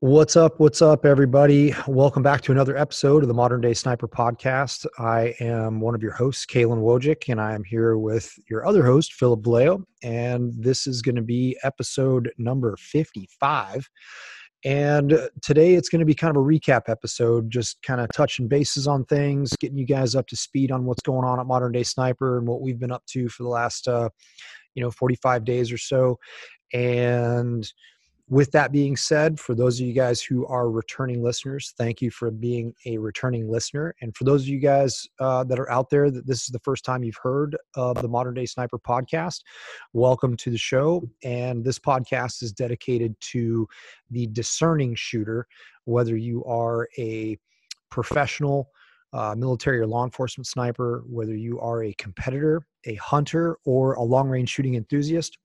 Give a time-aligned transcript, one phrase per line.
[0.00, 0.60] What's up?
[0.60, 1.74] What's up, everybody?
[1.88, 4.86] Welcome back to another episode of the Modern Day Sniper Podcast.
[4.96, 8.86] I am one of your hosts, Caylen Wojcik, and I am here with your other
[8.86, 9.82] host, Philip Velayo.
[10.04, 13.90] And this is going to be episode number 55.
[14.64, 18.46] And today it's going to be kind of a recap episode, just kind of touching
[18.46, 21.72] bases on things, getting you guys up to speed on what's going on at Modern
[21.72, 24.08] Day Sniper and what we've been up to for the last, uh,
[24.76, 26.20] you know, 45 days or so.
[26.72, 27.68] And
[28.30, 32.10] with that being said, for those of you guys who are returning listeners, thank you
[32.10, 33.94] for being a returning listener.
[34.02, 36.58] And for those of you guys uh, that are out there that this is the
[36.58, 39.40] first time you've heard of the Modern Day Sniper podcast,
[39.94, 41.02] welcome to the show.
[41.24, 43.66] And this podcast is dedicated to
[44.10, 45.46] the discerning shooter,
[45.84, 47.38] whether you are a
[47.90, 48.68] professional,
[49.14, 54.02] uh, military or law enforcement sniper, whether you are a competitor, a hunter, or a
[54.02, 55.38] long range shooting enthusiast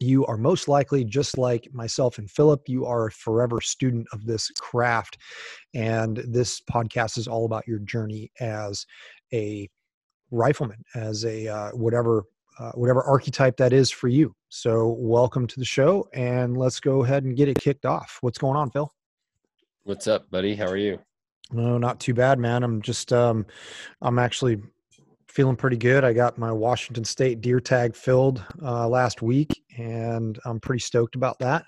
[0.00, 4.26] you are most likely just like myself and Philip, you are a forever student of
[4.26, 5.18] this craft.
[5.74, 8.86] And this podcast is all about your journey as
[9.32, 9.68] a
[10.30, 12.24] rifleman, as a uh, whatever.
[12.56, 14.32] Uh, whatever archetype that is for you.
[14.48, 18.18] So, welcome to the show, and let's go ahead and get it kicked off.
[18.20, 18.94] What's going on, Phil?
[19.82, 20.54] What's up, buddy?
[20.54, 21.00] How are you?
[21.50, 22.62] No, not too bad, man.
[22.62, 23.44] I'm just, um,
[24.00, 24.62] I'm actually
[25.34, 26.04] feeling pretty good.
[26.04, 31.16] I got my Washington State deer tag filled uh, last week, and I'm pretty stoked
[31.16, 31.64] about that.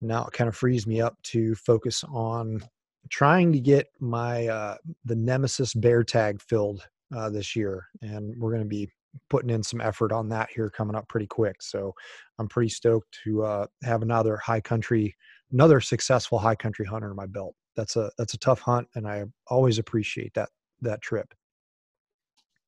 [0.00, 2.62] Now it kind of frees me up to focus on
[3.10, 8.52] trying to get my uh, the Nemesis bear tag filled uh, this year, and we're
[8.52, 8.88] going to be
[9.30, 11.62] putting in some effort on that here coming up pretty quick.
[11.62, 11.92] So
[12.38, 15.16] I'm pretty stoked to uh, have another high country,
[15.50, 17.56] another successful high country hunter in my belt.
[17.74, 20.50] That's a that's a tough hunt, and I always appreciate that
[20.82, 21.34] that trip.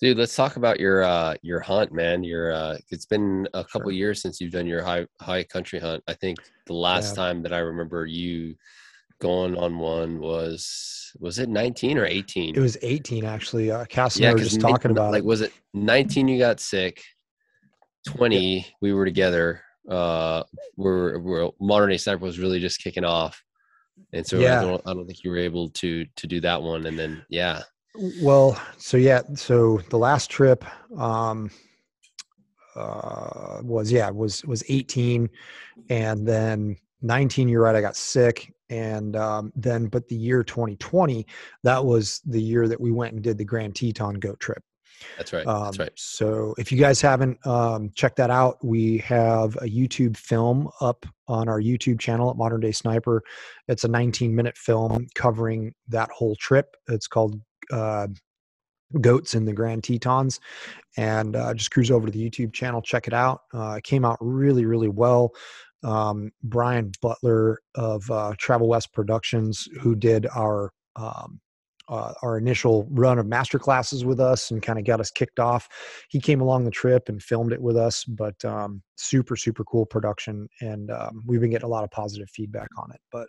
[0.01, 2.23] Dude, let's talk about your uh your hunt, man.
[2.23, 3.93] Your uh it's been a couple sure.
[3.93, 6.05] years since you've done your high high country hunt.
[6.07, 7.25] I think the last yeah.
[7.25, 8.55] time that I remember you
[9.21, 12.55] going on one was was it 19 or 18?
[12.55, 13.73] It was 18 actually.
[13.73, 15.27] Uh Cass yeah, were just talking about like it.
[15.27, 17.03] was it 19 you got sick?
[18.07, 18.63] 20 yeah.
[18.81, 19.63] we were together.
[19.91, 20.45] Uh
[20.77, 23.43] we're, we're modern day sniper was really just kicking off.
[24.13, 24.61] And so yeah.
[24.61, 27.27] I don't I don't think you were able to to do that one and then
[27.29, 27.63] yeah
[28.23, 30.65] well, so yeah, so the last trip
[30.99, 31.51] um,
[32.77, 35.29] uh, was yeah was was 18,
[35.91, 37.49] and then 19.
[37.49, 41.27] You're right, I got sick, and um, then but the year 2020,
[41.65, 44.63] that was the year that we went and did the Grand Teton goat trip.
[45.17, 45.47] That's right.
[45.47, 45.93] Um, That's right.
[45.95, 51.07] So if you guys haven't um, checked that out, we have a YouTube film up
[51.29, 53.23] on our YouTube channel at Modern Day Sniper.
[53.69, 56.77] It's a 19 minute film covering that whole trip.
[56.89, 57.41] It's called
[57.73, 58.09] uh,
[59.01, 60.41] goats in the Grand Tetons,
[60.97, 63.43] and uh, just cruise over to the YouTube channel, check it out.
[63.53, 65.33] Uh, it came out really, really well.
[65.85, 71.41] Um, Brian Butler of uh, Travel West Productions, who did our um,
[71.89, 75.41] uh, our initial run of master classes with us and kind of got us kicked
[75.41, 75.69] off.
[76.09, 79.87] He came along the trip and filmed it with us, but um, super, super cool
[79.87, 80.49] production.
[80.61, 83.01] And um, we've been getting a lot of positive feedback on it.
[83.11, 83.29] But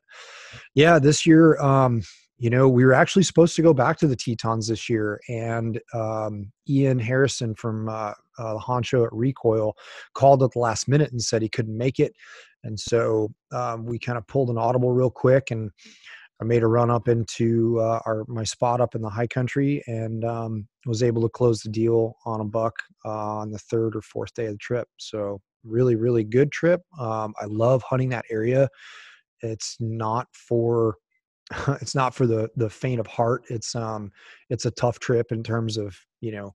[0.76, 2.02] yeah, this year, um,
[2.40, 5.80] you know, we were actually supposed to go back to the Tetons this year, and
[5.94, 9.76] um, Iain Harrison from uh, uh, the Honcho at Recoil
[10.14, 12.14] called at the last minute and said he couldn't make it,
[12.64, 15.70] and so um, we kind of pulled an audible real quick, and
[16.42, 19.84] I made a run up into uh, our my spot up in the high country,
[19.88, 23.98] and um, was able to close the deal on a buck uh, on the third
[23.98, 24.88] or fourth day of the trip.
[24.98, 26.82] So really, really good trip.
[26.98, 28.70] Um, I love hunting that area.
[29.42, 30.96] It's not for
[31.82, 34.12] it's not for the the faint of heart it's um
[34.50, 36.54] it's a tough trip in terms of you know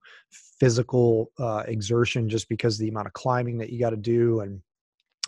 [0.59, 4.61] physical uh, exertion just because the amount of climbing that you got to do and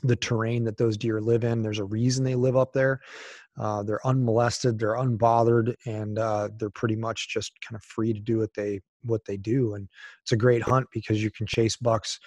[0.03, 2.99] the terrain that those deer live in there's a reason they live up there.
[3.59, 8.19] Uh, they're unmolested they're unbothered and uh, they're pretty much just kind of free to
[8.19, 9.89] do what they what they do and
[10.21, 12.19] it's a great hunt because you can chase bucks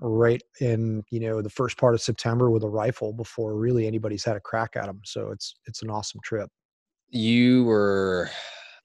[0.00, 4.24] right in you know the first part of september with a rifle before really anybody's
[4.24, 6.48] had a crack at them so it's it's an awesome trip
[7.10, 8.30] you were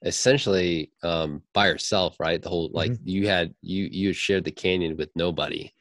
[0.03, 2.41] essentially um, by yourself, right?
[2.41, 3.07] The whole like mm-hmm.
[3.07, 5.73] you had you you shared the canyon with nobody.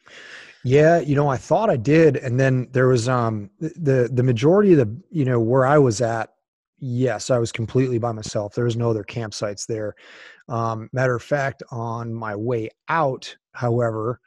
[0.64, 4.72] Yeah, you know, I thought I did, and then there was um the the majority
[4.72, 6.30] of the you know where I was at.
[6.78, 8.54] Yes, I was completely by myself.
[8.54, 9.94] There was no other campsites there.
[10.48, 14.20] Um, matter of fact, on my way out, however,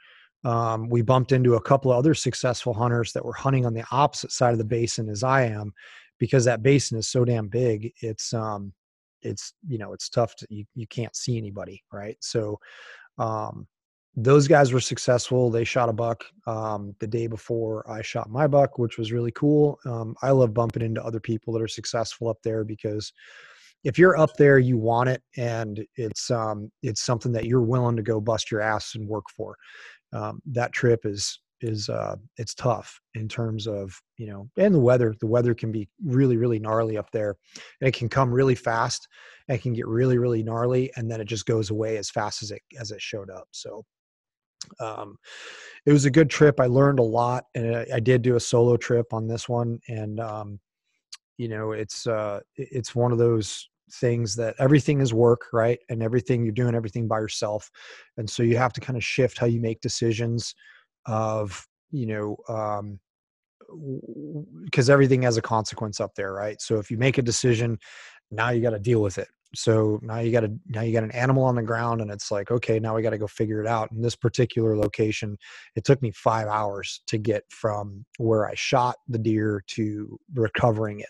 [0.45, 3.83] um, we bumped into a couple of other successful hunters that were hunting on the
[3.91, 5.73] opposite side of the basin as I am,
[6.19, 8.73] because that basin is so damn big it's um
[9.21, 12.59] it's you know it's tough to you, you can't see anybody right so
[13.17, 13.67] um
[14.17, 15.49] those guys were successful.
[15.49, 19.31] They shot a buck um, the day before I shot my buck, which was really
[19.31, 19.77] cool.
[19.85, 23.11] Um, I love bumping into other people that are successful up there because
[23.83, 27.95] if you're up there, you want it, and it's um, it's something that you're willing
[27.97, 29.55] to go bust your ass and work for.
[30.13, 34.79] Um, that trip is is uh, it's tough in terms of you know and the
[34.79, 35.15] weather.
[35.19, 37.35] The weather can be really really gnarly up there,
[37.81, 39.07] and it can come really fast.
[39.47, 42.43] And it can get really really gnarly, and then it just goes away as fast
[42.43, 43.47] as it as it showed up.
[43.51, 43.83] So
[44.79, 45.17] um,
[45.85, 46.59] it was a good trip.
[46.59, 49.79] I learned a lot, and I, I did do a solo trip on this one.
[49.87, 50.59] And um,
[51.37, 55.79] you know, it's uh, it's one of those things that everything is work, right?
[55.89, 57.69] And everything you're doing everything by yourself,
[58.17, 60.55] and so you have to kind of shift how you make decisions.
[61.05, 62.99] Of you know, um,
[64.63, 66.61] because everything has a consequence up there, right?
[66.61, 67.77] So if you make a decision,
[68.31, 69.27] now you got to deal with it.
[69.55, 72.29] So now you got a now you got an animal on the ground and it's
[72.29, 73.91] like okay now we got to go figure it out.
[73.91, 75.37] In this particular location
[75.75, 80.99] it took me five hours to get from where i shot the deer to recovering
[80.99, 81.09] it.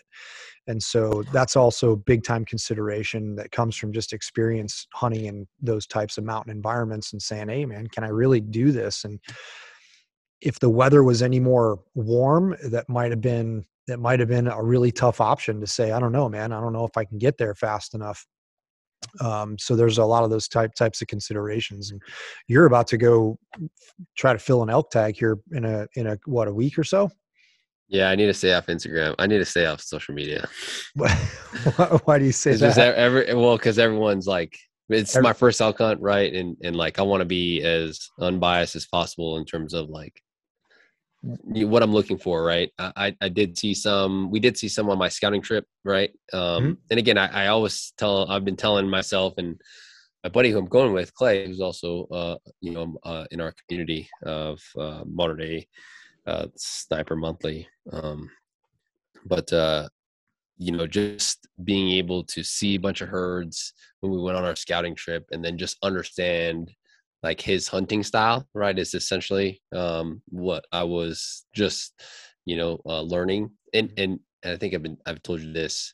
[0.68, 5.86] And so that's also big time consideration that comes from just experience hunting in those
[5.86, 9.04] types of mountain environments and saying hey man can i really do this?
[9.04, 9.18] And
[10.40, 14.48] if the weather was any more warm that might have been that might have been
[14.48, 17.04] a really tough option to say i don't know man i don't know if i
[17.04, 18.26] can get there fast enough.
[19.20, 22.00] Um, so there's a lot of those type types of considerations and
[22.48, 23.38] you're about to go
[24.16, 26.82] try to fill an elk tag here in a in a what a week or
[26.82, 27.10] so?
[27.88, 29.14] Yeah i need to stay off instagram.
[29.18, 30.48] I need to stay off social media.
[30.94, 32.76] Why do you say that?
[32.78, 34.58] every, well because everyone's like
[34.88, 38.08] it's every, my first elk hunt right and and like i want to be as
[38.20, 40.22] unbiased as possible in terms of like
[41.22, 42.70] what I'm looking for, right?
[42.78, 46.10] I, I did see some, we did see some on my scouting trip, right?
[46.32, 46.72] Um, mm-hmm.
[46.90, 49.60] And again, I, I, always tell, I've been telling myself and
[50.22, 53.54] my buddy who I'm going with, Clay, who's also, uh, you know, uh, in our
[53.66, 55.68] community of uh, modern day
[56.26, 57.68] uh, Sniper Monthly.
[57.92, 58.30] Um,
[59.24, 59.88] but, uh,
[60.58, 64.44] you know, just being able to see a bunch of herds when we went on
[64.44, 66.70] our scouting trip and then just understand
[67.26, 71.92] like his hunting style, right, is essentially um, what I was just,
[72.44, 73.50] you know, uh, learning.
[73.74, 74.02] And, mm-hmm.
[74.02, 75.92] and and I think I've been I've told you this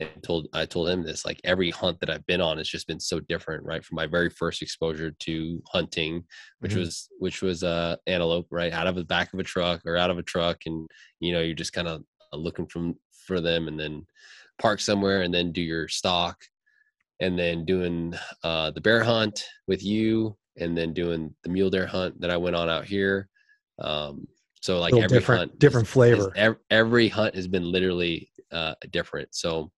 [0.00, 2.86] and told I told him this like every hunt that I've been on has just
[2.86, 6.24] been so different right from my very first exposure to hunting
[6.60, 6.80] which mm-hmm.
[6.80, 10.10] was which was uh antelope right out of the back of a truck or out
[10.10, 10.88] of a truck and
[11.20, 12.94] you know you're just kind of looking from
[13.26, 14.06] for them and then
[14.58, 16.38] park somewhere and then do your stalk
[17.20, 21.86] and then doing uh the bear hunt with you and then doing the mule deer
[21.86, 23.28] hunt that I went on out here.
[23.80, 24.26] Um,
[24.60, 26.32] so like every different, hunt, different is, flavor.
[26.36, 29.34] Is, every, hunt has been literally uh, different.
[29.34, 29.70] So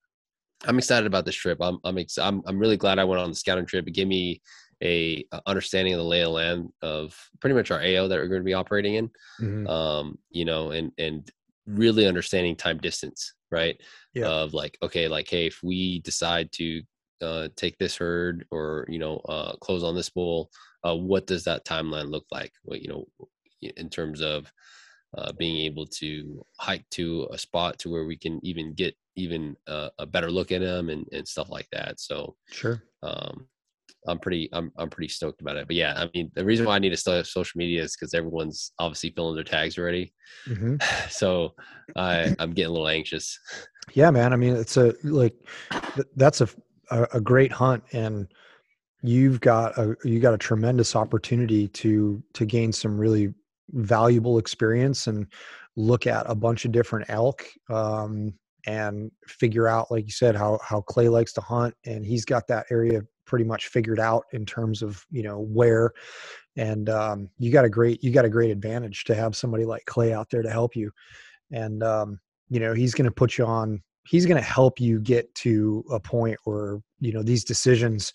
[0.64, 1.58] I'm excited about this trip.
[1.61, 3.87] I'm I'm, ex- I'm I'm really glad I went on the scouting trip.
[3.87, 4.43] It gave me
[4.82, 8.29] a, a understanding of the lay of land of pretty much our AO that we're
[8.29, 9.11] going to be operating in.
[9.40, 9.67] Mm-hmm.
[9.69, 11.29] Um, you know, and and
[11.67, 13.81] really understanding time distance, right?
[14.14, 14.26] Yeah.
[14.26, 16.82] Of like, okay, like, hey, if we decide to
[17.23, 20.50] uh, take this herd or you know uh, close on this bull
[20.84, 23.05] uh, what does that timeline look like what you know
[23.61, 24.52] in terms of
[25.17, 29.55] uh, being able to hike to a spot to where we can even get even
[29.67, 33.46] uh, a better look at them and, and stuff like that so sure um,
[34.08, 35.67] I'm pretty I'm I'm pretty stoked about it.
[35.67, 37.96] But yeah, I mean the reason why I need to start up social media is
[37.96, 40.12] because everyone's obviously filling their tags already.
[40.49, 40.76] Mm-hmm.
[41.11, 41.55] So
[41.96, 43.38] I I'm getting a little anxious.
[43.94, 44.32] Yeah, man.
[44.32, 45.34] I mean it's a like
[46.17, 46.48] that's a
[46.91, 48.27] a, a great hunt and
[49.03, 53.32] you've got a you got a tremendous opportunity to to gain some really
[53.71, 55.27] valuable experience and
[55.77, 58.32] look at a bunch of different elk um,
[58.67, 62.47] and figure out like you said how how clay likes to hunt and he's got
[62.47, 65.93] that area pretty much figured out in terms of you know where.
[66.56, 69.87] And um, you got a great you got a great advantage to have somebody like
[69.87, 70.91] clay out there to help you.
[71.51, 75.01] And um, you know he's going to put you on he's going to help you
[75.01, 78.13] get to a point where you know these decisions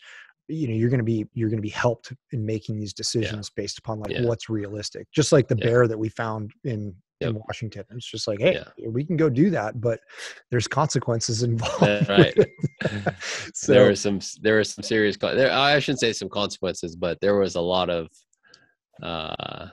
[0.47, 3.49] you know you're going to be you're going to be helped in making these decisions
[3.49, 3.61] yeah.
[3.61, 4.23] based upon like yeah.
[4.23, 7.31] what's realistic just like the bear that we found in yep.
[7.31, 9.99] in washington it's just like hey we can go do that but
[10.49, 12.35] there's consequences involved right
[13.53, 17.19] so there was some there was some serious there i shouldn't say some consequences but
[17.21, 18.07] there was a lot of
[19.03, 19.67] uh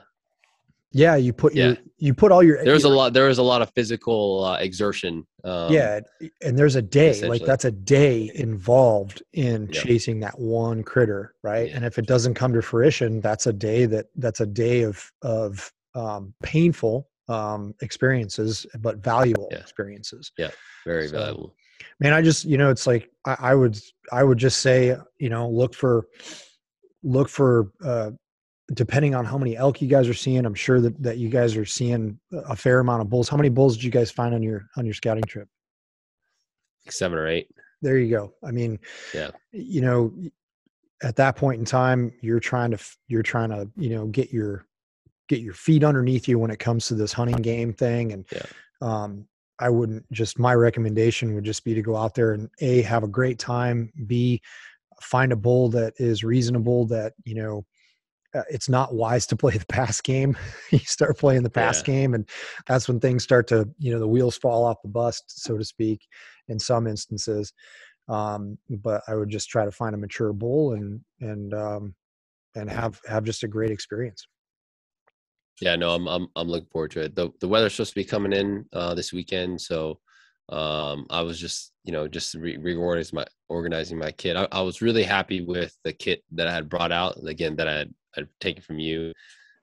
[0.95, 1.65] yeah, you put yeah.
[1.65, 2.63] your you put all your.
[2.63, 3.11] There's your, a lot.
[3.11, 5.27] There is a lot of physical uh, exertion.
[5.43, 5.99] Um, yeah,
[6.41, 9.83] and there's a day like that's a day involved in yep.
[9.83, 11.67] chasing that one critter, right?
[11.67, 11.75] Yeah.
[11.75, 15.11] And if it doesn't come to fruition, that's a day that that's a day of
[15.21, 19.57] of um, painful um, experiences, but valuable yeah.
[19.57, 20.31] experiences.
[20.37, 20.51] Yeah,
[20.85, 21.55] very so, valuable.
[21.99, 23.77] Man, I just you know it's like I, I would
[24.13, 26.07] I would just say you know look for
[27.03, 28.11] look for uh,
[28.73, 31.55] depending on how many elk you guys are seeing, I'm sure that, that you guys
[31.55, 33.29] are seeing a fair amount of bulls.
[33.29, 35.47] How many bulls did you guys find on your on your scouting trip?
[36.89, 37.47] Seven or eight.
[37.81, 38.33] There you go.
[38.43, 38.79] I mean,
[39.13, 40.13] yeah, you know,
[41.03, 44.65] at that point in time, you're trying to you're trying to you know get your
[45.27, 48.45] get your feet underneath you when it comes to this hunting game thing, and yeah.
[48.81, 49.27] um,
[49.59, 53.03] I wouldn't just my recommendation would just be to go out there and a have
[53.03, 54.41] a great time, b
[55.01, 57.65] find a bull that is reasonable that you know
[58.35, 60.37] uh, it's not wise to play the pass game.
[60.71, 61.93] you start playing the pass yeah.
[61.93, 62.27] game, and
[62.67, 65.63] that's when things start to, you know, the wheels fall off the bus, so to
[65.63, 66.07] speak,
[66.47, 67.53] in some instances.
[68.07, 71.95] Um, but I would just try to find a mature bull and and um,
[72.55, 74.27] and have have just a great experience.
[75.61, 77.15] Yeah, no, I'm I'm I'm looking forward to it.
[77.15, 79.99] the The weather's supposed to be coming in uh, this weekend, so
[80.49, 84.35] um, I was just you know just re- reorganizing my organizing my kit.
[84.35, 87.17] I, I was really happy with the kit that I had brought out.
[87.25, 89.13] Again, that I had I've taken from you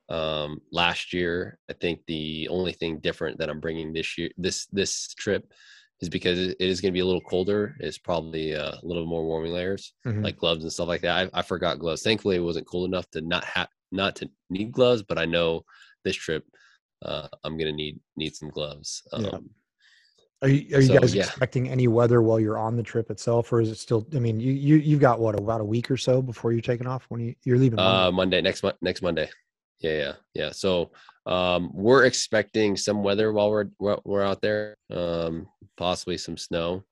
[0.09, 1.59] um, last year.
[1.71, 5.53] I think the only thing different that I'm bringing this year, this this trip,
[6.01, 7.77] is because it is going to be a little colder.
[7.81, 10.23] It's probably uh, a little more warming layers, mm-hmm.
[10.23, 11.31] like gloves and stuff like that.
[11.35, 12.03] I, I, forgot gloves.
[12.03, 15.65] Thankfully, it wasn't cold enough to not have not to need gloves, but I know
[16.05, 16.45] this trip
[17.05, 19.03] uh, I'm going to need need some gloves.
[19.13, 19.39] Um, yeah.
[20.43, 21.23] Are you, are you so, guys yeah.
[21.23, 24.07] expecting any weather while you're on the trip itself, or is it still?
[24.13, 26.89] I mean, you you you've got what about a week or so before you're taking
[26.89, 27.77] off when you you're leaving?
[27.77, 28.09] Monday?
[28.09, 29.31] Uh, Monday next month next Monday.
[29.79, 30.51] Yeah, yeah, yeah.
[30.51, 30.91] So
[31.27, 33.69] um, we're expecting some weather while we're
[34.05, 35.47] we're out there, um,
[35.77, 36.83] possibly some snow.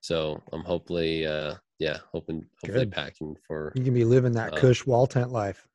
[0.00, 2.92] So I'm hopefully, uh, yeah, hoping hopefully Good.
[2.92, 3.72] packing for.
[3.76, 5.68] You can be living that uh, Cush wall tent life.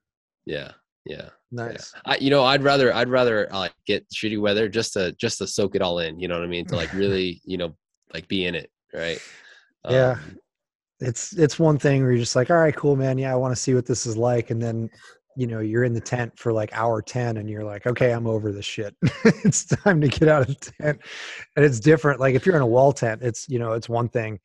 [0.45, 0.71] Yeah,
[1.05, 1.29] yeah.
[1.51, 1.93] Nice.
[1.96, 2.13] Yeah.
[2.13, 5.48] I, you know, I'd rather I'd rather uh, get shitty weather just to just to
[5.48, 6.20] soak it all in.
[6.20, 6.65] You know what I mean?
[6.67, 7.75] To like really, you know,
[8.13, 9.20] like be in it, right?
[9.89, 10.12] Yeah.
[10.12, 10.38] Um,
[11.00, 13.17] it's it's one thing where you're just like, all right, cool, man.
[13.17, 14.89] Yeah, I want to see what this is like, and then
[15.36, 18.27] you know you're in the tent for like hour 10 and you're like okay i'm
[18.27, 18.93] over this shit
[19.46, 21.00] it's time to get out of the tent
[21.55, 24.10] and it's different like if you're in a wall tent it's you know it's one
[24.10, 24.38] thing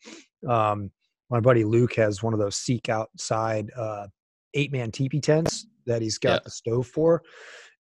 [0.48, 0.90] um
[1.28, 4.06] my buddy luke has one of those seek outside uh
[4.54, 6.40] eight man teepee tents that he's got yeah.
[6.44, 7.22] the stove for.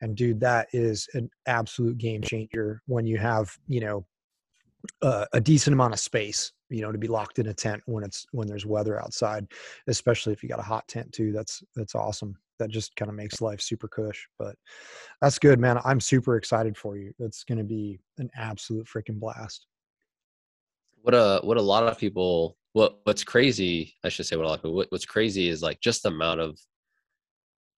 [0.01, 4.05] And dude, that is an absolute game changer when you have, you know,
[5.01, 8.03] uh, a decent amount of space, you know, to be locked in a tent when
[8.03, 9.47] it's when there's weather outside,
[9.87, 11.31] especially if you got a hot tent too.
[11.31, 12.37] That's that's awesome.
[12.59, 14.27] That just kind of makes life super cush.
[14.37, 14.55] But
[15.21, 15.79] that's good, man.
[15.85, 17.13] I'm super excited for you.
[17.17, 19.65] That's going to be an absolute freaking blast.
[21.01, 22.57] What a what a lot of people.
[22.73, 23.93] What what's crazy?
[24.03, 24.75] I should say what a lot of people.
[24.75, 26.59] What, what's crazy is like just the amount of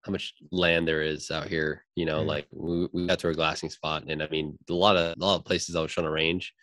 [0.05, 1.83] how much land there is out here.
[1.95, 2.27] You know, mm.
[2.27, 5.25] like we, we got to a glassing spot, and I mean, a lot of a
[5.25, 6.53] lot of places I was trying to range.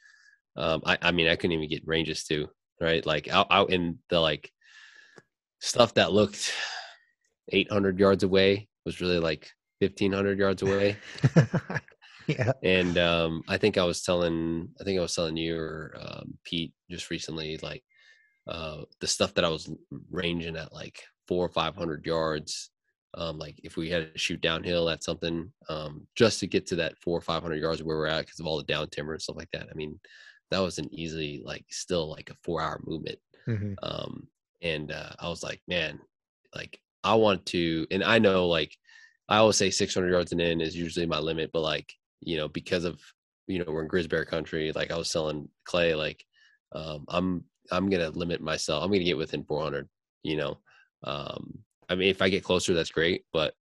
[0.56, 2.48] Um, I, I mean, I couldn't even get ranges to
[2.80, 4.50] right, like out out in the like
[5.60, 6.52] stuff that looked
[7.48, 9.48] 800 yards away was really like
[9.80, 10.96] 1500 yards away.
[12.26, 12.52] yeah.
[12.62, 16.34] And um, I think I was telling, I think I was telling you or um,
[16.44, 17.84] Pete just recently, like
[18.46, 19.70] uh, the stuff that I was
[20.10, 22.70] ranging at like four or 500 yards
[23.14, 26.76] um, like if we had to shoot downhill at something um, just to get to
[26.76, 29.22] that four or 500 yards where we're at because of all the down timber and
[29.22, 29.68] stuff like that.
[29.70, 30.00] I mean,
[30.50, 33.18] that was an easily like still like a four hour movement.
[33.46, 33.74] Mm-hmm.
[33.82, 34.28] Um,
[34.62, 36.00] and uh, I was like, man,
[36.54, 38.74] like I want to, and I know like
[39.28, 42.48] I always say 600 yards and in is usually my limit, but like, you know,
[42.48, 43.00] because of,
[43.46, 46.24] you know, we're in Grizzbear country, like I was selling clay, like
[46.72, 48.82] um, I'm, I'm going to limit myself.
[48.82, 49.88] I'm going to get within 400,
[50.22, 50.58] you know,
[51.04, 51.58] um,
[51.92, 53.24] I mean, if I get closer, that's great.
[53.32, 53.54] But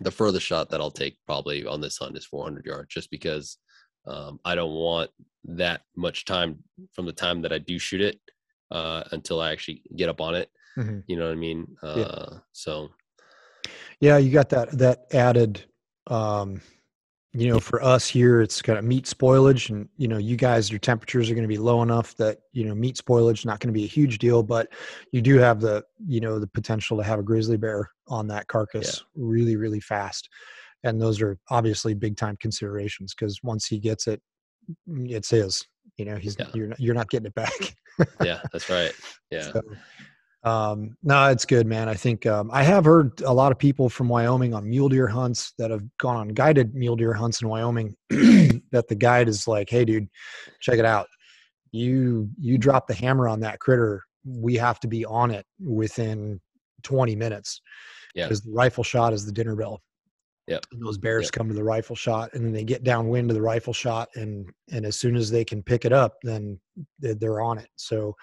[0.00, 3.58] the furthest shot that I'll take probably on this hunt is 400 yards, just because
[4.06, 5.10] um, I don't want
[5.44, 6.58] that much time
[6.92, 8.18] from the time that I do shoot it
[8.70, 10.50] uh, until I actually get up on it.
[10.78, 11.00] Mm-hmm.
[11.06, 11.66] You know what I mean?
[11.82, 12.38] Uh, yeah.
[12.52, 12.88] So,
[14.00, 15.64] yeah, you got that that added
[16.06, 16.60] um,
[17.36, 20.70] you know, for us here, it's kind of meat spoilage, and you know, you guys,
[20.70, 23.72] your temperatures are going to be low enough that you know meat spoilage not going
[23.72, 24.68] to be a huge deal, but
[25.12, 28.46] you do have the you know the potential to have a grizzly bear on that
[28.48, 29.22] carcass yeah.
[29.22, 30.30] really really fast,
[30.84, 34.22] and those are obviously big time considerations because once he gets it,
[34.86, 35.62] it's his.
[35.98, 36.46] You know, he's yeah.
[36.54, 37.76] you're not, you're not getting it back.
[38.22, 38.92] yeah, that's right.
[39.32, 39.52] Yeah.
[39.52, 39.60] So,
[40.46, 41.88] um, no, it's good, man.
[41.88, 45.08] I think um, I have heard a lot of people from Wyoming on mule deer
[45.08, 47.96] hunts that have gone on guided mule deer hunts in Wyoming.
[48.10, 50.06] that the guide is like, "Hey, dude,
[50.60, 51.08] check it out.
[51.72, 56.40] You you drop the hammer on that critter, we have to be on it within
[56.84, 57.60] 20 minutes."
[58.14, 59.82] Yeah, because the rifle shot is the dinner bell.
[60.46, 61.32] Yeah, those bears yep.
[61.32, 64.48] come to the rifle shot, and then they get downwind to the rifle shot, and
[64.70, 66.60] and as soon as they can pick it up, then
[67.00, 67.68] they're on it.
[67.76, 68.14] So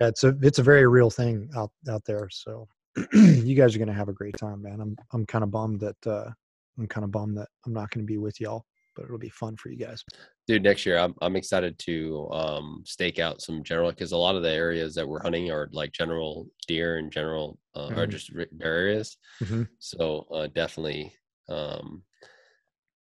[0.00, 2.28] it's a it's a very real thing out out there.
[2.30, 2.66] So
[3.12, 4.80] you guys are gonna have a great time, man.
[4.80, 6.30] I'm I'm kind of bummed that uh,
[6.78, 8.64] I'm kind of bummed that I'm not gonna be with y'all,
[8.96, 10.04] but it'll be fun for you guys.
[10.48, 14.34] Dude, next year I'm I'm excited to um, stake out some general because a lot
[14.34, 17.98] of the areas that we're hunting are like general deer and general uh, mm-hmm.
[18.00, 19.16] are just bear areas.
[19.42, 19.62] Mm-hmm.
[19.78, 21.12] So uh, definitely,
[21.50, 22.02] um,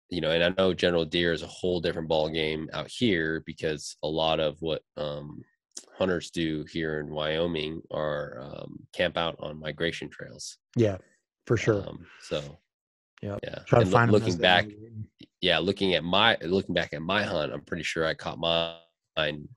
[0.08, 3.42] you know, and I know general deer is a whole different ball game out here
[3.46, 5.42] because a lot of what um,
[5.96, 10.58] hunters do here in Wyoming are um, camp out on migration trails.
[10.76, 10.98] Yeah,
[11.46, 11.86] for sure.
[11.86, 12.42] Um, so
[13.22, 13.60] yeah, yeah.
[13.66, 14.66] Try to find looking back,
[15.40, 19.48] yeah, looking at my looking back at my hunt, I'm pretty sure I caught mine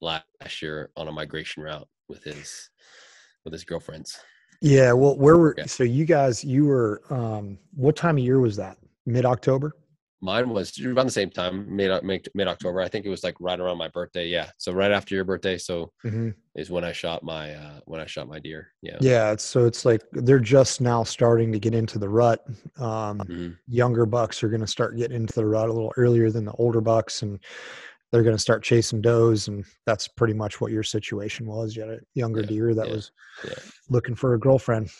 [0.00, 2.70] last year on a migration route with his
[3.44, 4.18] with his girlfriends.
[4.60, 5.66] Yeah, well, where were okay.
[5.66, 6.44] so you guys?
[6.44, 8.78] You were um, what time of year was that?
[9.06, 9.74] Mid October.
[10.22, 12.82] Mine was around the same time, mid mid October.
[12.82, 14.26] I think it was like right around my birthday.
[14.26, 15.56] Yeah, so right after your birthday.
[15.56, 16.30] So mm-hmm.
[16.54, 18.68] is when I shot my uh, when I shot my deer.
[18.82, 18.98] Yeah.
[19.00, 19.36] Yeah.
[19.36, 22.44] So it's like they're just now starting to get into the rut.
[22.76, 23.48] Um, mm-hmm.
[23.66, 26.52] Younger bucks are going to start getting into the rut a little earlier than the
[26.52, 27.40] older bucks, and
[28.10, 31.76] they're going to start chasing does, and that's pretty much what your situation was.
[31.76, 32.46] You had a younger yeah.
[32.46, 32.94] deer that yeah.
[32.94, 33.12] was
[33.44, 33.54] yeah.
[33.88, 34.90] looking for a girlfriend.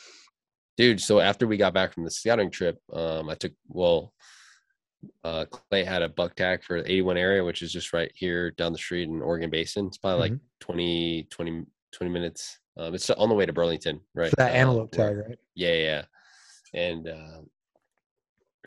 [0.76, 4.12] Dude, so after we got back from the scouting trip, um, I took well
[5.24, 8.50] uh, Clay had a buck tag for the 81 area, which is just right here
[8.52, 9.86] down the street in Oregon Basin.
[9.86, 10.34] It's probably mm-hmm.
[10.34, 12.58] like 20, 20, 20 minutes.
[12.76, 14.32] Um, it's on the way to Burlington, right?
[14.36, 15.38] that uh, antelope tag, right?
[15.54, 16.02] Yeah, yeah.
[16.74, 17.40] And uh,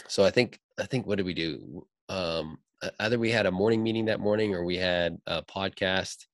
[0.07, 1.85] so I think I think what did we do?
[2.09, 2.57] Um,
[2.99, 6.25] either we had a morning meeting that morning or we had a podcast.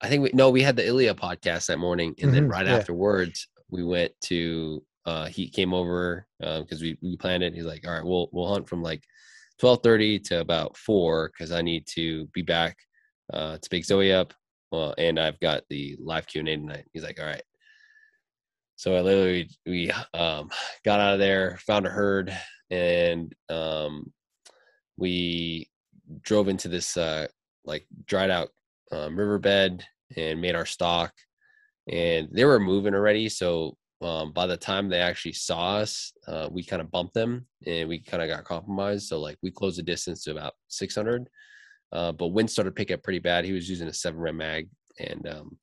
[0.00, 2.66] I think we no, we had the Ilia podcast that morning, and mm-hmm, then right
[2.66, 2.76] yeah.
[2.76, 7.54] afterwards we went to uh, he came over um because uh, we, we planned it.
[7.54, 9.02] He's like, all right, we'll we'll hunt from like
[9.58, 12.76] twelve thirty to about four because I need to be back
[13.32, 14.34] uh, to pick Zoe up,
[14.72, 16.86] uh, and I've got the live Q and A tonight.
[16.92, 17.42] He's like, all right.
[18.76, 20.50] So I literally we um,
[20.84, 22.36] got out of there, found a herd,
[22.70, 24.12] and um,
[24.96, 25.68] we
[26.22, 27.26] drove into this uh,
[27.64, 28.48] like dried out
[28.92, 29.84] um, riverbed
[30.16, 31.12] and made our stock.
[31.88, 36.48] And they were moving already, so um, by the time they actually saw us, uh,
[36.50, 39.08] we kind of bumped them and we kind of got compromised.
[39.08, 41.28] So like we closed the distance to about 600,
[41.92, 43.44] uh, but wind started picking up pretty bad.
[43.44, 45.58] He was using a seven rem mag, and um,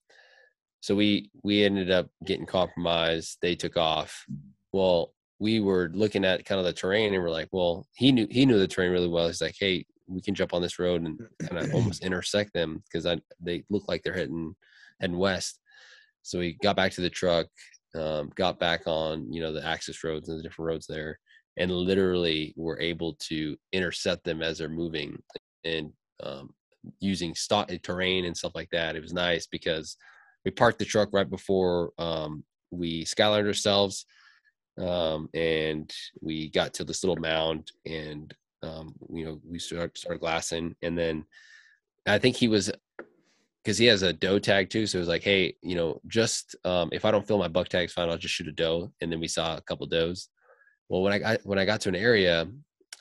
[0.79, 3.38] so we we ended up getting compromised.
[3.41, 4.25] They took off.
[4.71, 8.27] Well, we were looking at kind of the terrain and we're like, well, he knew
[8.30, 9.25] he knew the terrain really well.
[9.25, 12.84] He's like, hey, we can jump on this road and kind of almost intersect them
[12.86, 14.56] because they look like they're heading
[14.99, 15.60] heading west.
[16.21, 17.47] So we got back to the truck
[17.95, 21.19] um, got back on you know the access roads and the different roads there
[21.58, 25.21] and literally were able to intercept them as they're moving
[25.65, 25.91] and
[26.23, 26.49] um,
[26.99, 29.97] using stock terrain and stuff like that it was nice because
[30.45, 34.06] we parked the truck right before um, we skylined ourselves
[34.79, 40.19] um, and we got to this little mound and um, you know we started, started
[40.19, 41.25] glassing and then
[42.07, 42.71] i think he was
[43.63, 44.88] because he has a doe tag too.
[44.88, 47.69] So it was like, hey, you know, just um, if I don't fill my buck
[47.69, 48.91] tags, fine, I'll just shoot a doe.
[49.01, 50.29] And then we saw a couple does.
[50.89, 52.47] Well, when I got when I got to an area,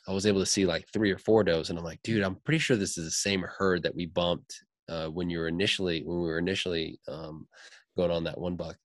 [0.07, 2.37] I was able to see like three or four does, and I'm like, dude, I'm
[2.37, 6.03] pretty sure this is the same herd that we bumped uh, when you were initially
[6.03, 7.49] when we were initially um,
[7.97, 8.77] going on that one buck.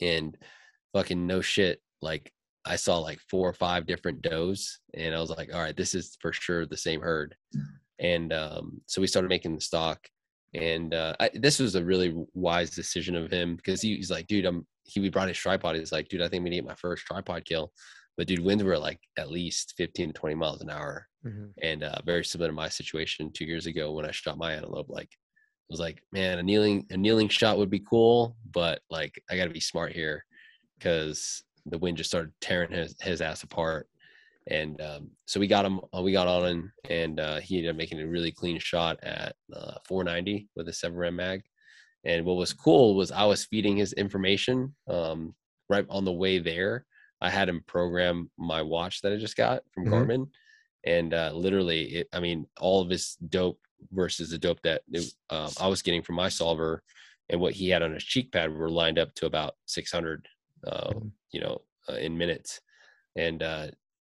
[0.00, 0.36] And
[0.92, 2.32] fucking no shit, like
[2.64, 5.94] I saw like four or five different does, and I was like, all right, this
[5.94, 7.34] is for sure the same herd.
[7.98, 9.98] And um, so we started making the stock
[10.54, 14.26] and uh, I, this was a really wise decision of him because he, he's like,
[14.26, 14.66] dude, I'm.
[14.84, 15.76] He we brought his tripod.
[15.76, 17.72] He's like, dude, I think we need my first tripod kill.
[18.16, 21.48] But dude, winds were like at least 15 to 20 miles an hour, mm-hmm.
[21.62, 24.88] and uh, very similar to my situation two years ago when I shot my antelope.
[24.88, 29.22] Like, I was like, man, a kneeling a kneeling shot would be cool, but like
[29.30, 30.24] I got to be smart here
[30.78, 33.88] because the wind just started tearing his his ass apart.
[34.50, 37.70] And um, so we got him uh, we got on him and uh, he ended
[37.70, 41.42] up making a really clean shot at uh, 490 with a 7 rem mag.
[42.04, 45.34] And what was cool was i was feeding his information um,
[45.68, 46.86] right on the way there.
[47.20, 49.94] I had him program my watch that i just got from mm-hmm.
[49.94, 50.28] garmin.
[50.86, 53.60] And uh, literally it, i mean all of his dope
[53.92, 56.82] versus the dope that it, um, i was getting from my solver
[57.28, 60.26] and what he had on his cheek pad were lined up to about 600
[60.66, 61.08] uh, mm-hmm.
[61.32, 62.60] you know uh, in minutes
[63.16, 63.42] and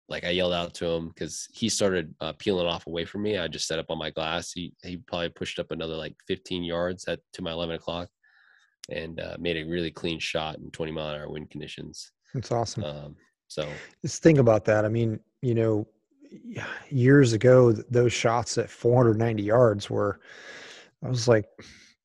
[0.07, 3.37] like I yelled out to him because he started uh, peeling off away from me.
[3.37, 4.51] I just set up on my glass.
[4.51, 8.09] He he probably pushed up another like 15 yards at to my 11 o'clock,
[8.89, 12.11] and uh, made a really clean shot in 20 mile an hour wind conditions.
[12.33, 12.83] That's awesome.
[12.83, 13.15] Um,
[13.47, 13.67] so
[14.03, 14.85] just think about that.
[14.85, 15.87] I mean, you know,
[16.89, 20.19] years ago, those shots at 490 yards were,
[21.03, 21.45] I was like,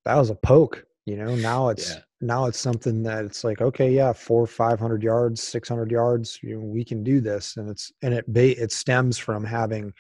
[0.05, 0.85] that was a poke.
[1.07, 2.01] You know, now it's yeah.
[2.21, 6.39] Now it's something that it's like, okay, yeah, four, five hundred yards, six hundred yards,
[6.43, 9.93] you know, we can do this, and it's and it it stems from having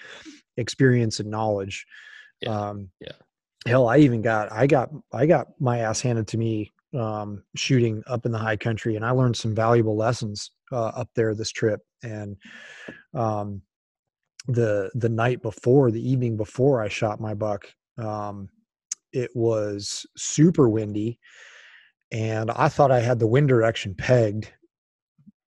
[0.56, 1.86] experience and knowledge.
[2.40, 2.50] Yeah.
[2.50, 3.12] Um, yeah.
[3.66, 8.02] Hell, I even got I got I got my ass handed to me um, shooting
[8.06, 11.50] up in the high country, and I learned some valuable lessons uh, up there this
[11.50, 11.80] trip.
[12.02, 12.36] And
[13.14, 13.62] um,
[14.48, 17.66] the the night before, the evening before I shot my buck,
[17.98, 18.48] um,
[19.12, 21.18] it was super windy,
[22.12, 24.52] and I thought I had the wind direction pegged,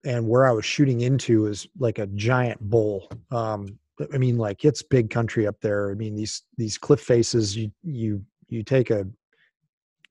[0.05, 3.09] and where I was shooting into is like a giant bowl.
[3.31, 3.79] Um,
[4.13, 5.91] I mean, like it's big country up there.
[5.91, 9.05] I mean, these these cliff faces, you you you take a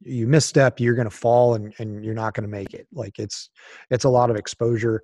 [0.04, 3.18] you misstep you're going to fall and, and you're not going to make it like
[3.18, 3.50] it's
[3.90, 5.02] it's a lot of exposure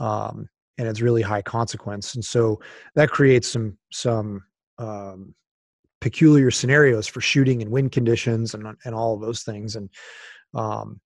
[0.00, 2.60] um, and it's really high consequence and so
[2.94, 4.42] that creates some some
[4.78, 5.34] um,
[6.00, 9.88] peculiar scenarios for shooting and wind conditions and and all of those things and
[10.54, 11.00] um,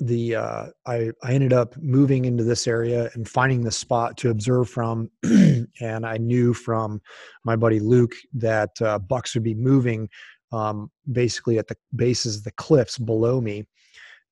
[0.00, 4.30] the uh, I I ended up moving into this area and finding the spot to
[4.30, 7.00] observe from, and I knew from
[7.44, 10.08] my buddy Luke that uh, bucks would be moving
[10.52, 13.64] um, basically at the bases of the cliffs below me.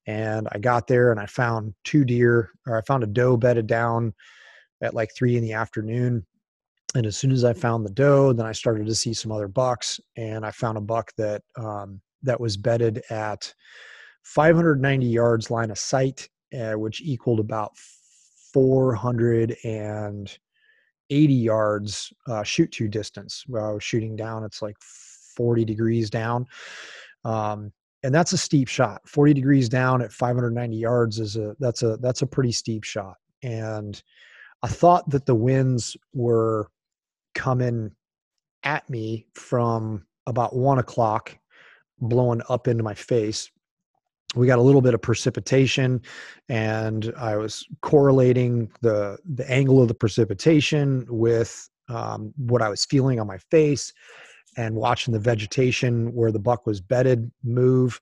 [0.06, 3.66] And I got there and I found two deer, or I found a doe bedded
[3.66, 4.14] down
[4.82, 6.26] at like three in the afternoon.
[6.94, 9.48] And as soon as I found the doe, then I started to see some other
[9.48, 13.52] bucks, and I found a buck that um, that was bedded at
[14.24, 16.28] 590 yards line of sight,
[16.58, 17.76] uh, which equaled about
[18.52, 20.38] 480
[21.10, 23.44] yards uh, shoot to distance.
[23.48, 26.46] Was shooting down, it's like 40 degrees down.
[27.24, 29.00] Um, and that's a steep shot.
[29.08, 33.16] 40 degrees down at 590 yards is a that's a that's a pretty steep shot.
[33.42, 34.00] And
[34.62, 36.70] I thought that the winds were
[37.34, 37.92] coming
[38.64, 41.36] at me from about one o'clock,
[42.00, 43.50] blowing up into my face.
[44.34, 46.02] We got a little bit of precipitation,
[46.48, 52.84] and I was correlating the the angle of the precipitation with um, what I was
[52.84, 53.92] feeling on my face
[54.56, 58.00] and watching the vegetation where the buck was bedded move.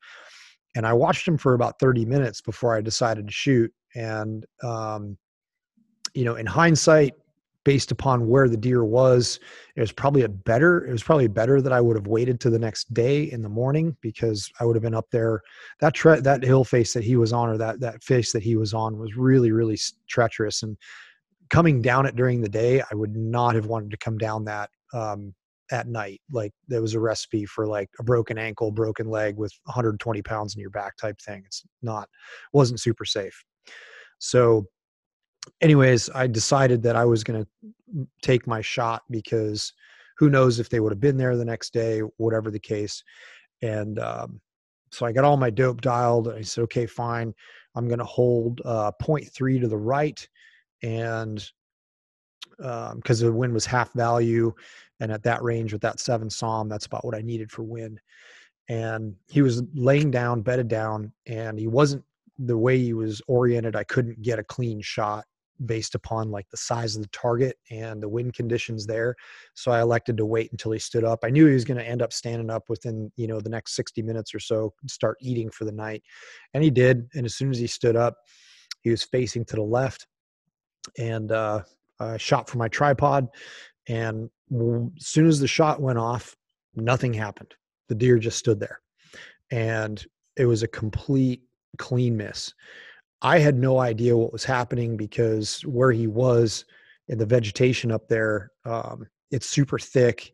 [0.75, 3.73] And I watched him for about 30 minutes before I decided to shoot.
[3.95, 5.17] And, um,
[6.15, 7.15] you know, in hindsight,
[7.67, 9.41] based upon where the deer was,
[9.75, 12.51] it was probably a better, it was probably better that I would have waited to
[12.51, 15.43] the next day in the morning because I would have been up there.
[15.81, 18.55] That tre- that hill face that he was on, or that, that face that he
[18.57, 19.77] was on was really, really
[20.09, 20.63] treacherous.
[20.63, 20.77] And
[21.51, 24.71] coming down it during the day, I would not have wanted to come down that
[24.95, 25.35] um,
[25.73, 26.21] at night.
[26.31, 30.55] Like there was a recipe for like a broken ankle, broken leg with 120 pounds
[30.55, 31.43] in your back type thing.
[31.45, 32.09] It's not,
[32.53, 33.43] wasn't super safe.
[34.19, 34.67] So,
[35.61, 39.73] anyways, I decided that I was going to take my shot because
[40.19, 43.03] who knows if they would have been there the next day, whatever the case.
[43.63, 44.41] And um,
[44.91, 46.29] so I got all my dope dialed.
[46.29, 47.35] I said, okay, fine.
[47.75, 50.27] I'm going to hold uh, 0.3 to the right
[50.83, 51.47] and
[52.59, 54.53] because um, the wind was half value
[55.01, 58.01] and at that range with that seven SAUM, that's about what I needed for wind.
[58.69, 62.03] And he was laying down, bedded down, and he wasn't
[62.39, 63.77] the way he was oriented.
[63.77, 65.27] I couldn't get a clean shot
[65.65, 69.15] based upon like the size of the target and the wind conditions there.
[69.55, 71.21] So I elected to wait until he stood up.
[71.25, 73.75] I knew he was going to end up standing up within, you know, the next
[73.77, 76.03] 60 minutes or so, start eating for the night.
[76.55, 77.09] And he did.
[77.15, 78.17] And as soon as he stood up,
[78.83, 80.07] he was facing to the left.
[80.99, 81.63] And uh,
[81.99, 83.29] I shot for my tripod
[83.89, 86.37] and as soon as the shot went off,
[86.75, 87.55] nothing happened.
[87.89, 88.81] The deer just stood there.
[89.51, 90.05] And
[90.37, 91.43] it was a complete
[91.79, 92.53] clean miss.
[93.23, 96.65] I had no idea what was happening because where he was
[97.09, 100.33] in the vegetation up there, um, it's super thick.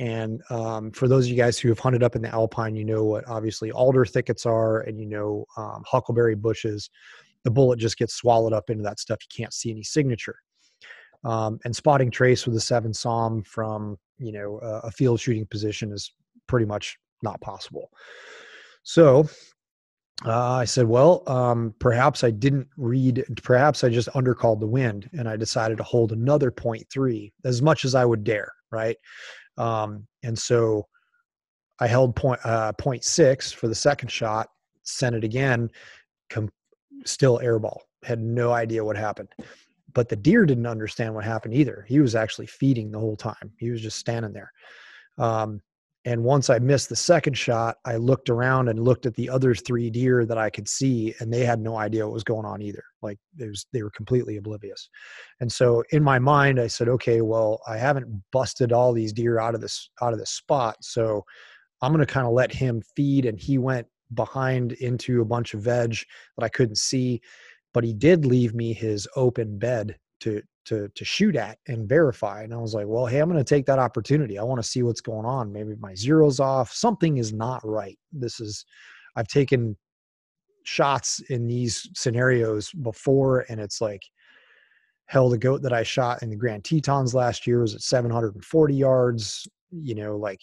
[0.00, 2.84] And um, for those of you guys who have hunted up in the alpine, you
[2.84, 6.90] know what obviously alder thickets are, and you know um, huckleberry bushes.
[7.44, 9.18] The bullet just gets swallowed up into that stuff.
[9.22, 10.36] You can't see any signature
[11.24, 15.92] um, and spotting trace with a seven SAUM from you know a field shooting position
[15.92, 16.12] is
[16.46, 17.90] pretty much not possible.
[18.82, 19.28] So
[20.24, 25.10] uh, I said, well, um, perhaps I didn't read, perhaps I just undercalled the wind,
[25.12, 28.96] and I decided to hold another 0.3 as much as I would dare, right?
[29.58, 30.86] Um, and so
[31.80, 34.48] I held point, uh, 0.6 for the second shot,
[34.84, 35.70] sent it again,
[36.30, 36.52] com-
[37.04, 37.78] still airball.
[38.04, 39.28] Had no idea what happened
[39.94, 41.86] but the deer didn't understand what happened either.
[41.88, 43.52] He was actually feeding the whole time.
[43.58, 44.52] He was just standing there.
[45.16, 45.62] Um,
[46.06, 49.54] and once I missed the second shot, I looked around and looked at the other
[49.54, 52.60] three deer that I could see, and they had no idea what was going on
[52.60, 52.84] either.
[53.00, 54.90] Like was, they were completely oblivious.
[55.40, 59.38] And so in my mind, I said, okay, well, I haven't busted all these deer
[59.38, 61.24] out of this out of this spot, so
[61.80, 63.24] I'm going to kind of let him feed.
[63.24, 65.96] And he went behind into a bunch of veg
[66.36, 67.22] that I couldn't see,
[67.72, 72.42] but he did leave me his open bed to to to shoot at and verify.
[72.42, 74.38] And I was like, well, hey, I'm going to take that opportunity.
[74.38, 75.52] I want to see what's going on.
[75.52, 76.72] Maybe my zero's off.
[76.72, 77.98] Something is not right.
[78.12, 78.64] This is
[79.16, 79.76] I've taken
[80.64, 84.02] shots in these scenarios before, and it's like
[85.06, 88.74] hell the goat that I shot in the Grand Tetons last year was at 740
[88.74, 89.46] yards.
[89.70, 90.40] You know, like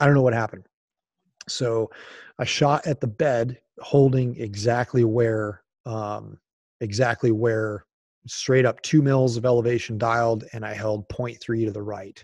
[0.00, 0.66] I don't know what happened.
[1.48, 1.90] So
[2.38, 6.38] I shot at the bed holding exactly where um
[6.80, 7.85] exactly where
[8.26, 12.22] straight up two mils of elevation dialed and I held 0.3 to the right.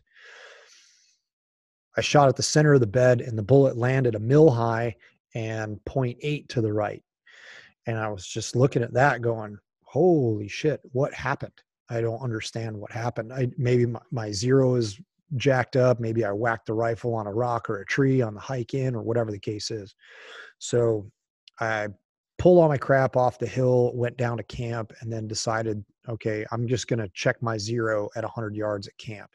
[1.97, 4.97] I shot at the center of the bed and the bullet landed a mil high
[5.35, 7.03] and 0.8 to the right.
[7.87, 11.53] And I was just looking at that going, holy shit, what happened?
[11.91, 13.33] I don't understand what happened.
[13.33, 14.99] I maybe my, my zero is
[15.37, 16.01] jacked up.
[16.01, 18.95] Maybe I whacked the rifle on a rock or a tree on the hike in
[18.95, 19.95] or whatever the case is.
[20.59, 21.11] So
[21.61, 21.89] I
[22.43, 26.45] pulled all my crap off the hill, went down to camp, and then decided, okay,
[26.51, 29.31] I'm just going to check my zero at 100 yards at camp.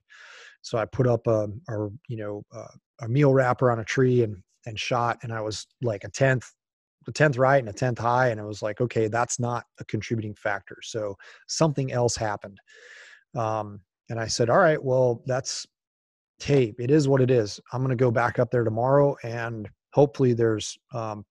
[0.62, 2.66] So I put up a, a you know, a,
[3.06, 6.52] a meal wrapper on a tree and and shot, and I was like a tenth,
[7.08, 9.86] a tenth right and a tenth high, and it was like, okay, that's not a
[9.86, 10.76] contributing factor.
[10.84, 11.16] So
[11.48, 12.60] something else happened.
[13.38, 15.66] Um, and I said, all right, well, that's
[16.42, 16.82] tape.
[16.82, 17.58] It is what it is.
[17.72, 21.24] I'm going to go back up there tomorrow, and hopefully there's um,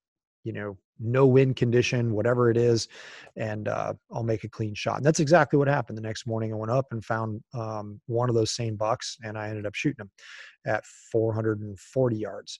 [0.42, 2.88] you know no wind condition, whatever it is,
[3.36, 4.96] and uh, I'll make a clean shot.
[4.96, 5.98] And that's exactly what happened.
[5.98, 9.36] The next morning, I went up and found um, one of those same bucks, and
[9.36, 10.10] I ended up shooting him
[10.66, 12.58] at 440 yards.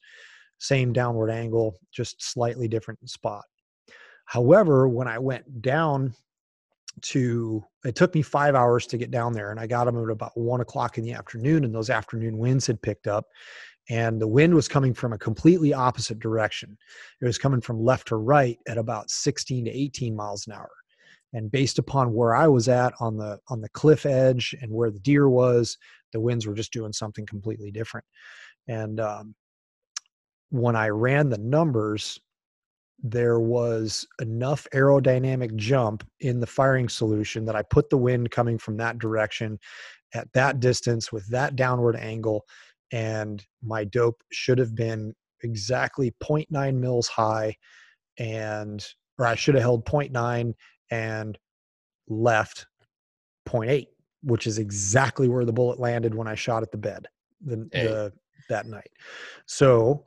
[0.59, 3.45] Same downward angle, just slightly different spot.
[4.25, 6.15] However, when I went down
[7.03, 10.11] to, it took me five hours to get down there, and I got them at
[10.11, 13.27] about one o'clock in the afternoon, and those afternoon winds had picked up
[13.89, 16.77] and the wind was coming from a completely opposite direction.
[17.21, 20.71] It was coming from left to right at about 16 to 18 miles an hour.
[21.33, 24.91] And based upon where I was at on the on the cliff edge and where
[24.91, 25.77] the deer was,
[26.13, 28.07] the winds were just doing something completely different.
[28.69, 29.35] And um,
[30.51, 32.19] when I ran the numbers,
[33.03, 38.57] there was enough aerodynamic jump in the firing solution that I put the wind coming
[38.57, 39.59] from that direction
[40.15, 42.47] at that distance with that downward angle
[42.93, 47.55] and my dope should have been exactly 0.9 mils high
[48.19, 48.87] and
[49.19, 50.55] or I should have held 0.9
[50.91, 51.39] and
[52.09, 52.67] left
[53.49, 53.87] 0.8
[54.23, 57.07] which is exactly where the bullet landed when I shot at the bed
[57.45, 57.87] the, hey.
[57.87, 58.13] the
[58.49, 58.91] that night
[59.47, 60.05] so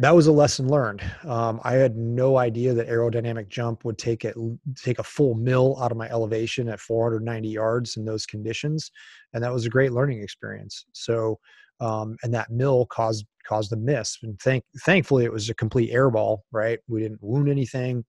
[0.00, 1.02] that was a lesson learned.
[1.24, 4.36] Um, I had no idea that aerodynamic jump would take it
[4.76, 8.92] take a full mil out of my elevation at 490 yards in those conditions,
[9.32, 10.84] and that was a great learning experience.
[10.92, 11.40] So
[11.80, 14.18] um, and that mill caused caused a miss.
[14.22, 16.38] And thank thankfully it was a complete airball.
[16.52, 18.04] Right, we didn't wound anything,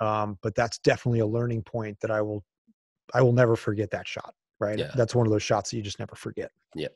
[0.00, 2.44] um, but that's definitely a learning point that I will
[3.12, 4.34] I will never forget that shot.
[4.60, 4.90] Right, yeah.
[4.94, 6.50] that's one of those shots that you just never forget.
[6.74, 6.88] Yeah,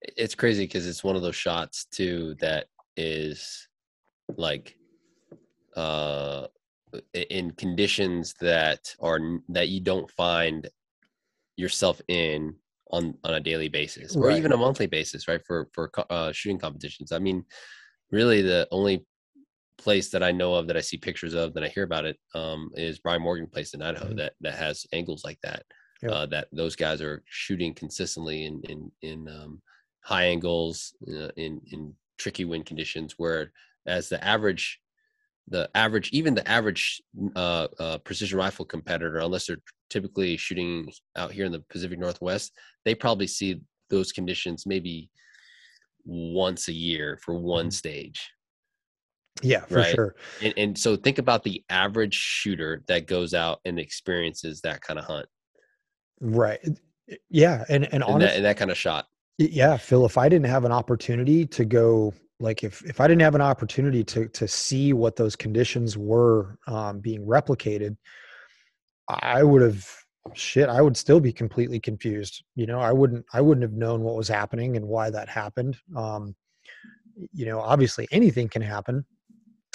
[0.00, 2.66] it's crazy because it's one of those shots too that
[2.96, 3.68] is
[4.36, 4.76] like
[5.76, 6.46] uh
[7.30, 10.68] in conditions that are that you don't find
[11.56, 12.54] yourself in
[12.90, 14.38] on on a daily basis or right.
[14.38, 17.44] even a monthly basis right for for uh, shooting competitions i mean
[18.10, 19.04] really the only
[19.78, 22.16] place that i know of that i see pictures of that i hear about it
[22.34, 24.16] um, is brian morgan place in idaho mm-hmm.
[24.16, 25.64] that that has angles like that
[26.02, 26.12] yep.
[26.12, 29.60] uh, that those guys are shooting consistently in in in um,
[30.00, 33.52] high angles uh, in in tricky wind conditions where
[33.86, 34.80] as the average
[35.48, 37.00] the average, even the average
[37.36, 42.52] uh, uh, precision rifle competitor, unless they're typically shooting out here in the Pacific Northwest,
[42.84, 45.08] they probably see those conditions maybe
[46.04, 47.70] once a year for one mm-hmm.
[47.70, 48.28] stage.
[49.42, 49.94] Yeah, for right?
[49.94, 50.14] sure.
[50.42, 54.98] And, and so think about the average shooter that goes out and experiences that kind
[54.98, 55.26] of hunt.
[56.20, 56.60] Right.
[57.28, 59.06] Yeah, and and, and, that, and that kind of shot.
[59.38, 60.06] Yeah, Phil.
[60.06, 63.40] If I didn't have an opportunity to go like if if I didn't have an
[63.40, 67.96] opportunity to to see what those conditions were um, being replicated,
[69.08, 69.86] I would have
[70.34, 70.68] shit.
[70.68, 72.42] I would still be completely confused.
[72.54, 75.78] You know, I wouldn't I wouldn't have known what was happening and why that happened.
[75.96, 76.34] Um,
[77.32, 79.06] you know, obviously anything can happen,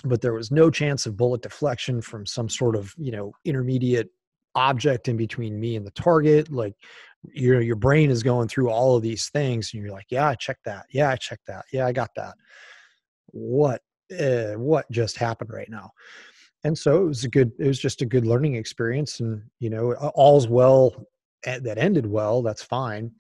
[0.04, 4.10] but there was no chance of bullet deflection from some sort of you know intermediate
[4.54, 6.52] object in between me and the target.
[6.52, 6.76] Like
[7.34, 10.28] you know your brain is going through all of these things and you're like yeah
[10.28, 10.86] i checked that.
[10.92, 11.66] Yeah i checked that.
[11.72, 12.36] Yeah i got that.
[13.28, 13.82] What
[14.20, 15.90] uh, what just happened right now?
[16.64, 19.70] And so it was a good it was just a good learning experience and you
[19.70, 21.08] know all's well
[21.44, 23.12] that ended well that's fine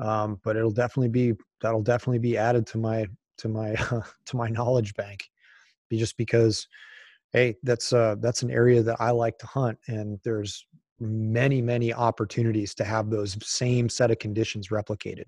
[0.00, 3.06] um, but it'll definitely be that'll definitely be added to my
[3.38, 5.28] to my uh, to my knowledge bank.
[5.92, 6.66] Just because
[7.32, 10.66] hey that's uh that's an area that i like to hunt and there's
[11.00, 15.24] many many opportunities to have those same set of conditions replicated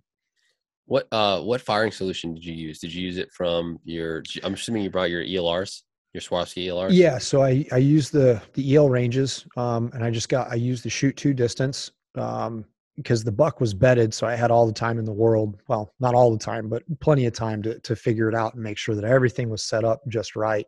[0.87, 4.55] what uh what firing solution did you use did you use it from your i'm
[4.55, 6.91] assuming you brought your elrs your Swarovski ELRs?
[6.93, 10.57] Yeah, so I I use the the EL ranges, um, and I just got I
[10.57, 12.65] used the shoot two distance um,
[12.97, 15.61] because the buck was bedded, so I had all the time in the world.
[15.69, 18.63] Well, not all the time, but plenty of time to to figure it out and
[18.63, 20.67] make sure that everything was set up just right.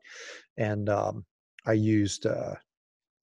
[0.56, 1.24] And um,
[1.66, 2.54] I used uh,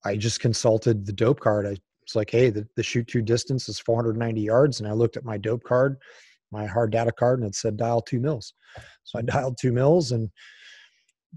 [0.04, 1.66] I just consulted the dope card.
[1.66, 5.16] I was like, hey, the, the shoot two distance is 490 yards, and I looked
[5.16, 5.96] at my dope card,
[6.50, 8.54] my hard data card, and it said dial two mils.
[9.04, 10.30] So I dialed two mils and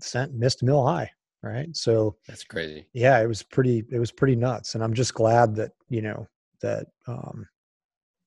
[0.01, 1.09] sent missed mill high
[1.43, 5.13] right so that's crazy yeah it was pretty it was pretty nuts and i'm just
[5.13, 6.25] glad that you know
[6.61, 7.45] that um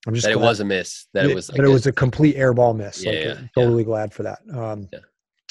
[0.07, 1.87] i'm just that it was a miss that it, it was like that it was
[1.87, 3.87] a complete airball miss yeah, like, yeah totally yeah.
[3.87, 5.01] glad for that um yeah.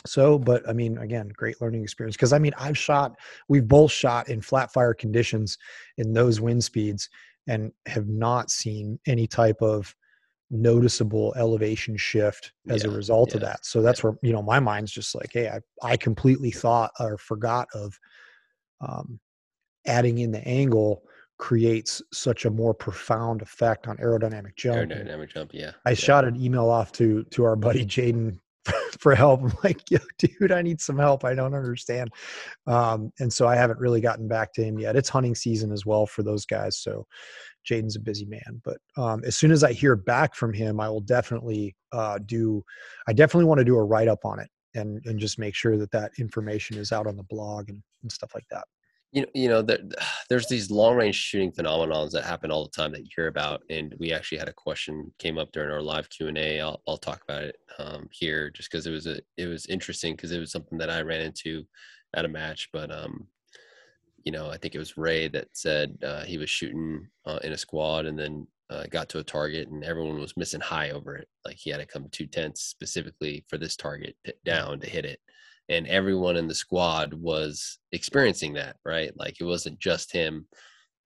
[0.06, 3.15] So but i mean again great learning experience because i mean i've shot
[3.48, 5.58] we've both shot in flat fire conditions
[5.98, 7.10] in those wind speeds
[7.48, 9.96] and have not seen any type of
[10.50, 13.65] noticeable elevation shift as yeah, a result yeah, of that.
[13.65, 14.10] So that's yeah.
[14.10, 17.98] where you know my mind's just like, hey, I I completely thought or forgot of
[18.82, 19.20] um,
[19.86, 21.04] adding in the angle
[21.38, 24.78] creates such a more profound effect on aerodynamic jump.
[24.78, 25.72] Aerodynamic jump, yeah.
[25.86, 28.39] I shot an email off to to our buddy Jaden
[28.99, 29.41] for help.
[29.41, 31.23] I'm like, Yo, dude, I need some help.
[31.23, 32.12] I don't understand.
[32.67, 34.95] Um, and so I haven't really gotten back to him yet.
[34.95, 36.78] It's hunting season as well for those guys.
[36.78, 37.06] So
[37.69, 40.89] Jaden's a busy man, but um, as soon as I hear back from him, I
[40.89, 42.63] will definitely uh, do.
[43.08, 45.78] I definitely want to do a write up on it and and just make sure
[45.78, 48.65] that that information is out on the blog and, and stuff like that.
[49.15, 49.80] You know, you know, there,
[50.30, 53.63] there's these long range shooting phenomenons that happen all the time that you hear about,
[53.71, 56.60] and we actually had a question came up during our live Q and A.
[56.62, 60.15] I'll I'll talk about it um, here just because it was a it was interesting
[60.15, 61.65] because it was something that I ran into
[62.13, 63.28] at a match, but um,
[64.25, 67.54] you know, I think it was Ray that said uh, he was shooting uh, in
[67.54, 71.15] a squad and then uh, got to a target and everyone was missing high over
[71.15, 71.28] it.
[71.45, 75.19] Like he had to come two tenths specifically for this target down to hit it.
[75.69, 79.12] And everyone in the squad was experiencing that, right?
[79.17, 80.47] Like it wasn't just him.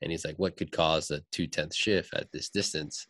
[0.02, 3.08] And he's like, what could cause a two tenth shift at this distance?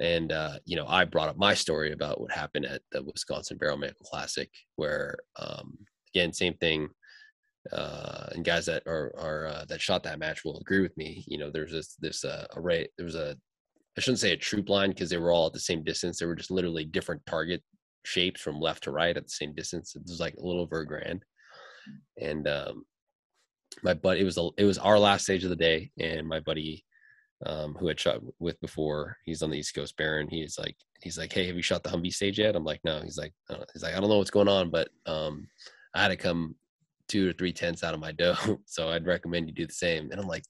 [0.00, 3.58] And, uh, you know, I brought up my story about what happened at the Wisconsin
[3.58, 5.76] Barrel Mantle Classic, where, um,
[6.14, 6.88] again, same thing
[7.72, 11.24] uh, and guys that are are uh, that shot that match will agree with me.
[11.26, 12.88] You know, there's this this uh, array.
[12.96, 13.36] There was a
[13.96, 16.18] I shouldn't say a troop line because they were all at the same distance.
[16.18, 17.62] They were just literally different target
[18.04, 19.94] shapes from left to right at the same distance.
[19.94, 21.24] It was like a little over a grand.
[22.20, 22.84] And um,
[23.82, 26.40] my buddy, it was a, it was our last stage of the day, and my
[26.40, 26.84] buddy
[27.46, 30.28] um, who had shot with before, he's on the East Coast Baron.
[30.28, 32.54] He's like, he's like, hey, have you shot the Humvee stage yet?
[32.54, 33.00] I'm like, no.
[33.00, 33.32] He's like,
[33.72, 35.48] he's like, I don't know what's going on, but um,
[35.94, 36.54] I had to come
[37.08, 38.60] two or three tenths out of my dough.
[38.66, 40.10] So I'd recommend you do the same.
[40.10, 40.44] And I'm like,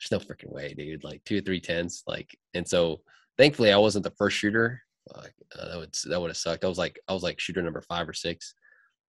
[0.00, 1.04] there's no freaking way, dude.
[1.04, 2.02] Like two or three tenths.
[2.06, 3.00] Like, and so
[3.36, 4.82] thankfully I wasn't the first shooter.
[5.14, 5.22] Uh,
[5.54, 6.64] that would that would have sucked.
[6.64, 8.54] I was like I was like shooter number five or six,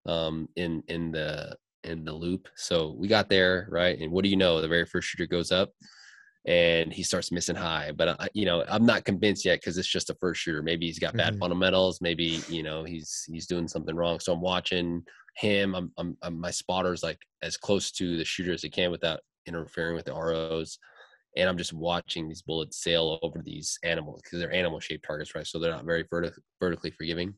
[0.06, 2.48] um, in in the in the loop.
[2.56, 4.62] So we got there right, and what do you know?
[4.62, 5.72] The very first shooter goes up,
[6.46, 7.92] and he starts missing high.
[7.96, 10.64] But I, you know, I'm not convinced yet because it's just a first shooter.
[10.64, 11.40] Maybe he's got bad mm-hmm.
[11.40, 12.02] fundamentals.
[12.02, 14.20] Maybe you know he's he's doing something wrong.
[14.20, 15.04] So I'm watching
[15.36, 15.76] him.
[15.76, 19.20] I'm, I'm, I'm my spotter's like as close to the shooter as he can without
[19.46, 20.78] interfering with the ROs.
[21.36, 25.36] And I'm just watching these bullets sail over these animals because they're animal shaped targets,
[25.36, 25.46] right?
[25.46, 27.36] So they're not very vertic- vertically forgiving.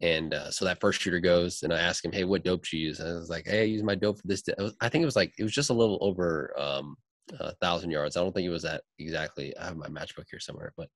[0.00, 2.76] And uh, so that first shooter goes, and I ask him, "Hey, what dope do
[2.76, 4.42] you use?" And I was like, "Hey, I use my dope for this."
[4.80, 6.96] I think it was like it was just a little over um,
[7.38, 8.16] a thousand yards.
[8.16, 9.56] I don't think it was that exactly.
[9.56, 10.88] I have my matchbook here somewhere, but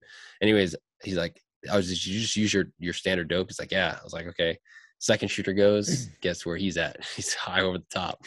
[0.43, 3.71] anyways, he's like, "I was just you just use your your standard dope." He's like,
[3.71, 4.59] "Yeah." I was like, "Okay."
[4.99, 7.05] Second shooter goes, guess where he's at?
[7.17, 8.25] He's high over the top.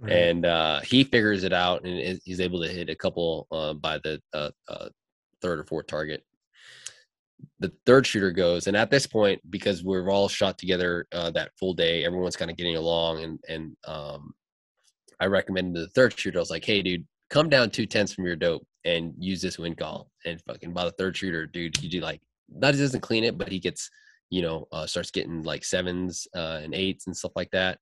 [0.00, 0.12] Right.
[0.12, 3.98] And uh, he figures it out and he's able to hit a couple uh, by
[3.98, 4.88] the uh, uh,
[5.40, 6.22] third or fourth target.
[7.60, 11.52] The third shooter goes, and at this point, because we're all shot together uh, that
[11.58, 13.22] full day, everyone's kind of getting along.
[13.22, 14.34] And and um,
[15.20, 16.38] I recommended the third shooter.
[16.38, 19.58] I was like, "Hey, dude, come down two tenths from your dope and use this
[19.58, 22.22] wind call." And fucking by the third shooter, dude, he do like
[22.58, 23.90] that doesn't clean it, but he gets
[24.30, 27.78] you know, uh, starts getting like sevens uh, and eights and stuff like that.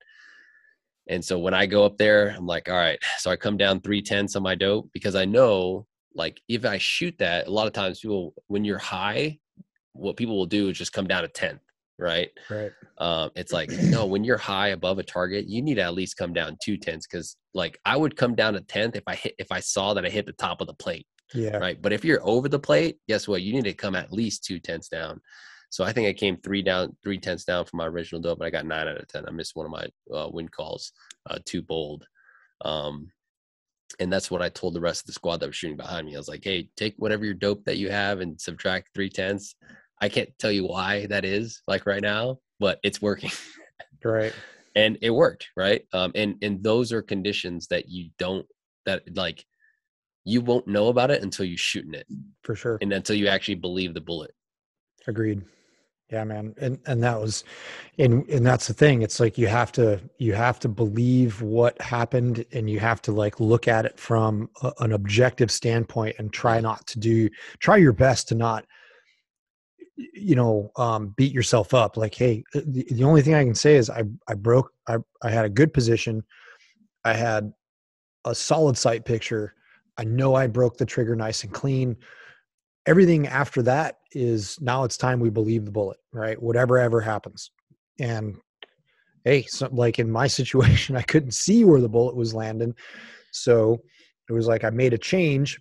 [1.09, 2.99] And so when I go up there, I'm like, all right.
[3.19, 6.79] So I come down three tenths on my dope because I know, like, if I
[6.79, 9.39] shoot that, a lot of times people, when you're high,
[9.93, 11.61] what people will do is just come down a tenth,
[11.99, 12.31] right?
[12.49, 12.73] Right.
[12.99, 16.17] Um, it's like no, when you're high above a target, you need to at least
[16.17, 19.35] come down two tenths because, like, I would come down a tenth if I hit
[19.39, 21.07] if I saw that I hit the top of the plate.
[21.35, 21.57] Yeah.
[21.57, 21.81] Right.
[21.81, 23.43] But if you're over the plate, guess what?
[23.43, 25.21] You need to come at least two tenths down.
[25.75, 28.47] So I think I came three down, three tenths down from my original dope, but
[28.47, 29.25] I got nine out of ten.
[29.27, 30.93] I missed one of my uh, wind calls,
[31.29, 32.07] uh, too bold.
[32.65, 33.11] Um,
[33.99, 36.15] and that's what I told the rest of the squad that was shooting behind me.
[36.15, 39.57] I was like, "Hey, take whatever your dope that you have and subtract three tenths."
[40.01, 43.33] I can't tell you why that is, like right now, but it's working.
[44.05, 44.35] Right.
[44.77, 45.83] and it worked, right?
[45.93, 48.47] Um, and and those are conditions that you don't
[48.87, 49.45] that like
[50.25, 52.07] you won't know about it until you shooting it
[52.43, 52.79] For sure.
[52.81, 54.31] and until you actually believe the bullet.
[55.09, 55.43] Agreed.
[56.11, 56.55] Yeah, man.
[56.59, 57.45] And and that was
[57.99, 59.03] and and that's the thing.
[59.03, 63.13] It's like you have to you have to believe what happened and you have to
[63.13, 67.77] like look at it from a, an objective standpoint and try not to do try
[67.79, 68.67] your best to not
[69.97, 73.55] you know um beat yourself up like hey uh, the, the only thing i can
[73.55, 76.23] say is i i broke i i had a good position
[77.05, 77.53] i had
[78.25, 79.55] a solid sight picture
[79.99, 81.97] i know i broke the trigger nice and clean
[82.87, 86.41] everything after that is now it's time we believe the bullet right?
[86.41, 87.51] Whatever ever happens.
[87.99, 88.37] And
[89.25, 92.75] hey so like in my situation i couldn't see where the bullet was landing.
[93.33, 93.81] So
[94.29, 95.61] it was like i made a change.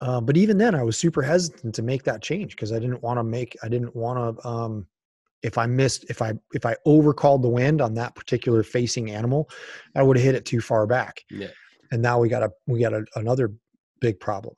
[0.00, 3.02] Um, but even then i was super hesitant to make that change because i didn't
[3.02, 4.86] want to make i didn't want to um,
[5.42, 9.48] if i missed if i if i overcalled the wind on that particular facing animal
[9.96, 11.24] i would have hit it too far back.
[11.30, 11.48] Yeah.
[11.90, 13.52] and now we got a we got a, another
[14.00, 14.54] big problem.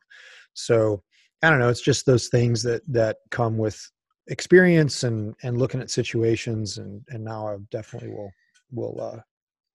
[0.55, 1.03] So
[1.43, 3.91] i don't know it's just those things that that come with
[4.29, 8.31] experience and and looking at situations and and now i definitely will
[8.71, 9.21] will uh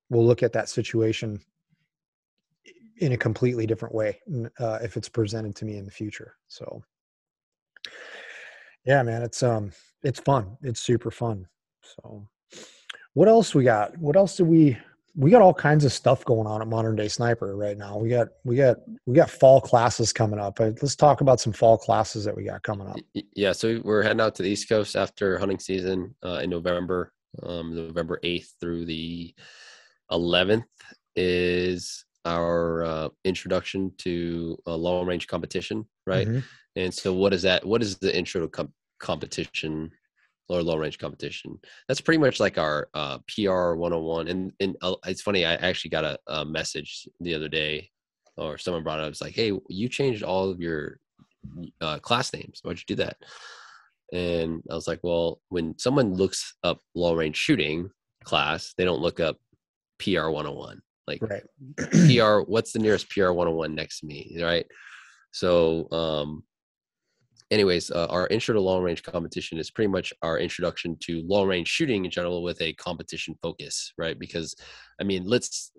[0.10, 1.40] will look at that situation
[2.98, 4.18] in a completely different way
[4.60, 6.82] uh, if it's presented to me in the future so.
[8.86, 9.72] Yeah man it's um
[10.06, 10.56] it's fun.
[10.62, 11.48] It's super fun
[11.82, 12.28] so.
[13.14, 13.98] What else we got?
[13.98, 14.78] What else do we
[15.18, 18.10] we got all kinds of stuff going on at modern day sniper right now we
[18.10, 21.78] got we got we got fall classes coming up Uh, let's talk about some fall
[21.78, 22.98] classes that we got coming up
[23.34, 27.12] Yeah, so we're heading out to the East Coast after hunting season uh, in November.
[27.44, 29.34] Um, November 8th through the
[30.12, 30.64] 11th
[31.18, 36.28] is our uh, introduction to a long range competition, right?
[36.28, 36.44] Mhm.
[36.78, 37.66] And so, what is that?
[37.66, 39.92] What is the intro to com- competition
[40.50, 41.60] or long range competition?
[41.88, 44.28] That's pretty much like our uh, PR 101.
[44.28, 47.90] And, and uh, it's funny, I actually got a, a message the other day,
[48.38, 49.10] or someone brought it up.
[49.10, 51.00] It's like, hey, you changed all of your
[51.82, 52.60] uh, class names.
[52.64, 53.18] Why'd you do that?
[54.14, 57.90] And I was like, well, when someone looks up long range shooting
[58.24, 59.38] class, they don't look up
[60.00, 60.82] PR 101.
[61.08, 61.44] Like, right
[62.08, 64.66] PR, what's the nearest PR 101 next to me, right?
[65.32, 66.44] So, um,
[67.52, 71.48] anyways, uh, our intro to long range competition is pretty much our introduction to long
[71.48, 74.18] range shooting in general with a competition focus, right?
[74.18, 74.56] Because,
[75.00, 75.72] I mean, let's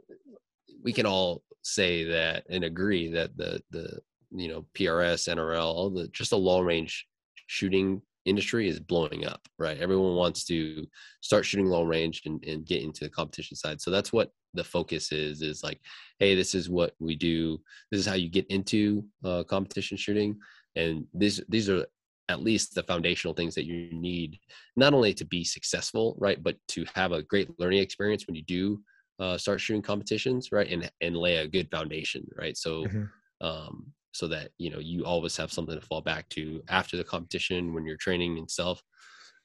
[0.82, 3.98] we can all say that and agree that the the
[4.30, 7.06] you know PRS, NRL, all the just the long range
[7.46, 9.78] shooting industry is blowing up, right?
[9.78, 10.84] Everyone wants to
[11.20, 13.80] start shooting long range and, and get into the competition side.
[13.80, 15.80] So that's what the focus is, is like,
[16.18, 17.58] hey, this is what we do.
[17.90, 20.36] This is how you get into uh, competition shooting.
[20.76, 21.86] And these, these are
[22.28, 24.38] at least the foundational things that you need,
[24.76, 28.42] not only to be successful, right, but to have a great learning experience when you
[28.42, 28.82] do
[29.18, 32.56] uh, start shooting competitions, right, and and lay a good foundation, right.
[32.56, 33.08] So, Mhm.
[33.40, 37.04] um, so that you know you always have something to fall back to after the
[37.04, 38.82] competition when you're training and stuff.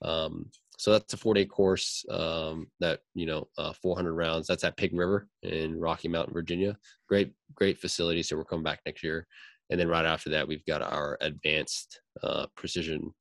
[0.03, 4.47] Um, so that's a four day course um, that you know uh, 400 rounds.
[4.47, 6.77] That's at Pig River in Rocky Mountain, Virginia.
[7.07, 8.23] Great, great facility.
[8.23, 9.27] So we're coming back next year,
[9.71, 13.11] and then right after that, we've got our advanced uh, precision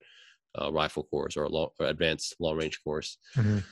[0.61, 3.63] uh, rifle course or, long, or advanced long range course, Mhm.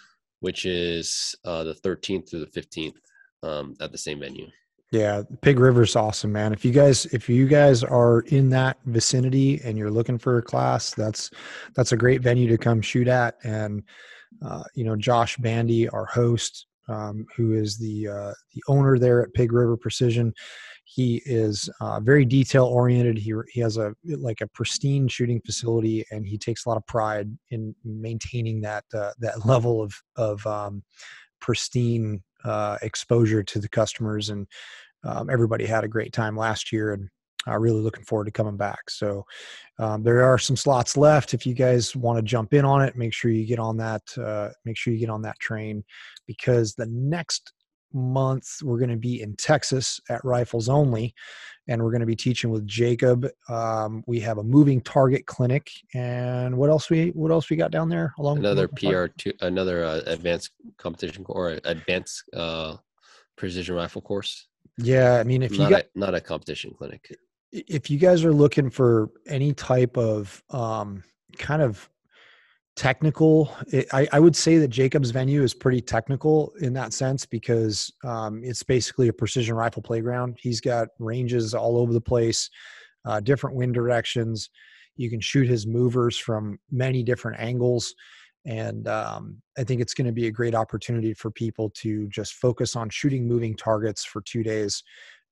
[0.40, 2.94] which is uh, the 13th through the 15th
[3.42, 4.46] um, at the same venue.
[4.92, 6.54] Yeah, Pig River's awesome, man.
[6.54, 10.42] If you guys if you guys are in that vicinity and you're looking for a
[10.42, 11.30] class, that's
[11.74, 13.36] that's a great venue to come shoot at.
[13.44, 13.82] And
[14.40, 19.20] uh, you know, Josh Bandy, our host, um, who is the uh, the owner there
[19.22, 20.32] at Pig River Precision,
[20.90, 23.18] he is uh, very detail oriented.
[23.18, 26.86] He he has a like a pristine shooting facility, and he takes a lot of
[26.86, 30.82] pride in maintaining that uh, that level of of um,
[31.40, 34.30] pristine uh, exposure to the customers.
[34.30, 34.46] And
[35.04, 37.10] um, everybody had a great time last year and
[37.46, 38.88] uh, really looking forward to coming back.
[38.88, 39.24] So
[39.78, 41.34] um, there are some slots left.
[41.34, 44.02] If you guys want to jump in on it make sure you get on that
[44.16, 45.84] uh, make sure you get on that train
[46.26, 47.52] because the next
[47.92, 51.14] month we're going to be in texas at rifles only
[51.68, 55.70] and we're going to be teaching with jacob um, we have a moving target clinic
[55.94, 59.84] and what else we what else we got down there along Another PR two, another
[59.84, 62.76] uh, advanced competition or advanced uh,
[63.36, 64.48] precision rifle course.
[64.76, 67.16] yeah i mean if you got a, not a competition clinic.
[67.52, 71.02] if you guys are looking for any type of um,
[71.38, 71.88] kind of
[72.78, 73.52] technical.
[73.72, 77.92] It, I, I would say that Jacob's venue is pretty technical in that sense because
[78.04, 80.38] um, it's basically a precision rifle playground.
[80.40, 82.48] He's got ranges all over the place,
[83.04, 84.50] uh, different wind directions.
[84.94, 87.92] You can shoot his movers from many different angles.
[88.46, 92.34] And um, I think it's going to be a great opportunity for people to just
[92.34, 94.84] focus on shooting moving targets for two days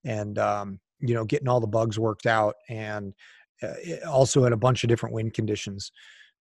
[0.05, 3.15] and, um, you know, getting all the bugs worked out and
[3.63, 3.73] uh,
[4.09, 5.93] also in a bunch of different wind conditions.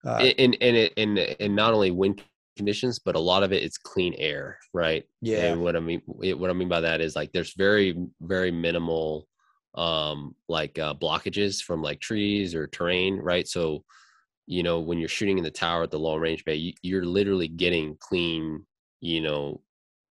[0.05, 2.21] Uh, and and it, and and not only wind
[2.55, 5.03] conditions, but a lot of it is clean air, right?
[5.21, 5.51] Yeah.
[5.51, 9.27] And what I mean, what I mean by that is like there's very very minimal
[9.73, 13.47] um like uh, blockages from like trees or terrain, right?
[13.47, 13.83] So
[14.47, 17.05] you know when you're shooting in the tower at the long range bay, you, you're
[17.05, 18.65] literally getting clean,
[19.01, 19.61] you know,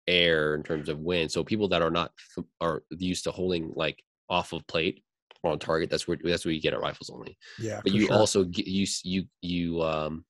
[0.07, 1.31] air in terms of wind.
[1.31, 2.11] So people that are not
[2.59, 5.03] are used to holding like off of plate
[5.43, 5.89] on target.
[5.89, 7.37] That's where that's where you get at rifles only.
[7.59, 8.15] Yeah, but you sure.
[8.15, 10.25] also get you you you um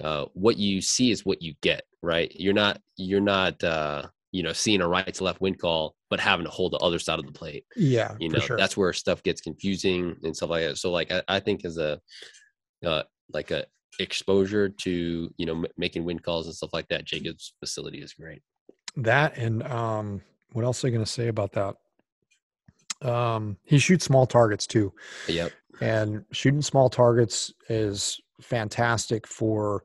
[0.00, 2.32] uh what you see is what you get, right?
[2.34, 6.18] You're not you're not uh you know seeing a right to left wind call but
[6.18, 8.56] having to hold the other side of the plate yeah you know sure.
[8.56, 11.76] that's where stuff gets confusing and stuff like that so like i, I think as
[11.76, 12.00] a
[12.84, 13.66] uh like a
[14.00, 18.14] exposure to you know m- making wind calls and stuff like that jacob's facility is
[18.14, 18.42] great
[18.96, 20.22] that and um
[20.52, 21.76] what else are you going to say about that
[23.04, 24.92] um, he shoots small targets too.
[25.28, 25.52] Yep.
[25.80, 29.82] And shooting small targets is fantastic for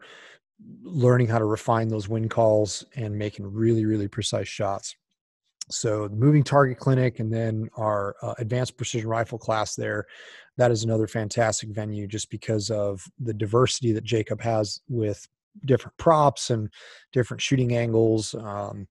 [0.83, 4.95] learning how to refine those wind calls and making really, really precise shots.
[5.69, 10.05] So, the moving target clinic and then our uh, advanced precision rifle class there,
[10.55, 15.27] that is another fantastic venue just because of the diversity that Jacob has with
[15.65, 16.69] different props and
[17.11, 18.33] different shooting angles.
[18.35, 18.87] Um,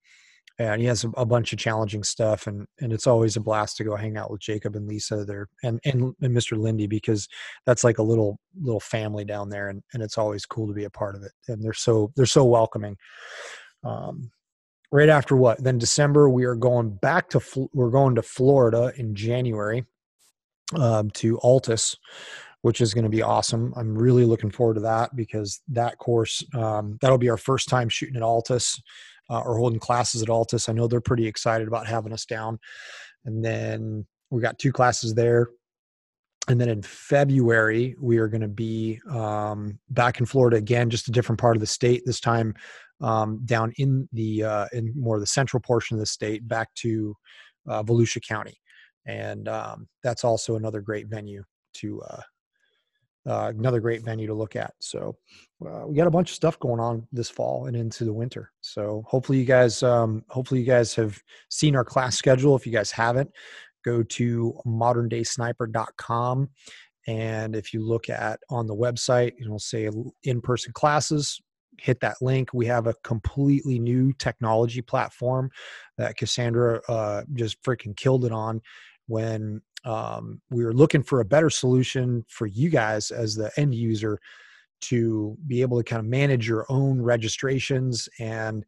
[0.59, 3.77] and he has a, a, bunch of challenging stuff and and it's always a blast
[3.77, 7.29] to go hang out with jacob and lisa there and and, and mr lindy because
[7.65, 10.85] that's like a little little family down there and, and it's always cool to be
[10.85, 12.97] a part of it and they're so they're so welcoming.
[13.85, 14.31] Um,
[14.91, 15.63] right after what?
[15.63, 19.85] Then december we are going back to we're going to florida in january
[20.75, 21.97] um, to altus
[22.67, 23.73] which is going to be awesome.
[23.77, 27.89] I'm really looking forward to that because that course um, that'll be our first time
[27.89, 28.81] shooting at Altus
[29.31, 30.69] uh, or holding classes at Altus.
[30.69, 32.59] I know they're pretty excited about having us down.
[33.25, 35.49] And then we got two classes there.
[36.49, 41.09] And then in February, we are going to be um, back in Florida again, just
[41.09, 42.03] a different part of the state.
[42.07, 42.55] This time
[43.01, 46.73] um, down in the uh, in more of the central portion of the state, back
[46.75, 47.17] to
[47.69, 48.61] uh, Volusia County,
[49.07, 51.43] and um, that's also another great venue
[51.75, 52.23] to uh,
[53.27, 54.75] uh, another great venue to look at.
[54.79, 55.17] So
[55.67, 58.53] uh, we got a bunch of stuff going on this fall and into the winter.
[58.61, 61.19] So hopefully you guys, um, hopefully you guys have
[61.51, 62.57] seen our class schedule.
[62.57, 63.31] If you guys haven't,
[63.85, 66.51] go to moderndaysniper.com.
[67.09, 69.89] And if you look at on the website, it'll say
[70.25, 71.41] in-person classes.
[71.79, 72.51] Hit that link.
[72.53, 75.51] We have a completely new technology platform
[75.99, 78.61] that Cassandra uh, just freaking killed it on
[79.07, 83.75] when um, we were looking for a better solution for you guys as the end
[83.75, 84.19] user
[84.83, 88.65] to be able to kind of manage your own registrations and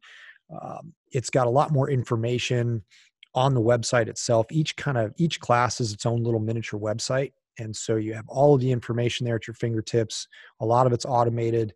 [0.61, 2.83] um, it's got a lot more information
[3.35, 4.47] on the website itself.
[4.49, 8.27] Each kind of each class is its own little miniature website and so you have
[8.27, 10.27] all of the information there at your fingertips.
[10.61, 11.73] A lot of it's automated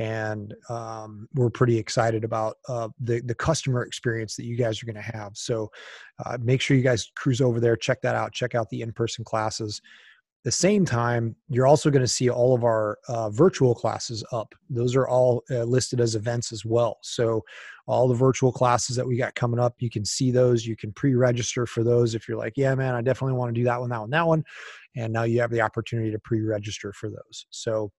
[0.00, 4.86] and um, we're pretty excited about uh, the the customer experience that you guys are
[4.86, 5.32] going to have.
[5.34, 5.70] So
[6.24, 8.92] uh, make sure you guys cruise over there, check that out, check out the in
[8.92, 9.82] person classes.
[10.42, 14.54] The same time, you're also going to see all of our uh, virtual classes up.
[14.70, 16.96] Those are all uh, listed as events as well.
[17.02, 17.44] So
[17.86, 20.64] all the virtual classes that we got coming up, you can see those.
[20.64, 23.64] You can pre-register for those if you're like, yeah, man, I definitely want to do
[23.64, 24.44] that one, that one, that one.
[24.96, 27.44] And now you have the opportunity to pre-register for those.
[27.50, 27.92] So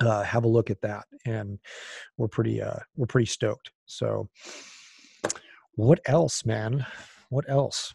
[0.00, 1.58] uh, have a look at that and
[2.16, 3.70] we're pretty uh, we're pretty stoked.
[3.86, 4.28] So
[5.74, 6.86] what else man?
[7.30, 7.94] What else?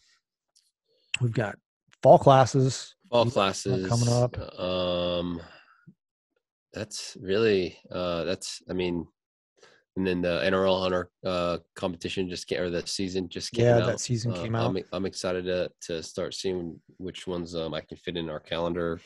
[1.21, 1.55] We've got
[2.01, 4.37] fall classes fall classes coming up.
[4.59, 5.41] um
[6.73, 9.05] that's really uh that's i mean
[9.97, 13.77] and then the nrl hunter uh competition just came or the season just came yeah
[13.79, 13.85] out.
[13.87, 14.75] that season came uh, out.
[14.75, 18.39] I'm, I'm excited to to start seeing which ones um i can fit in our
[18.39, 19.01] calendar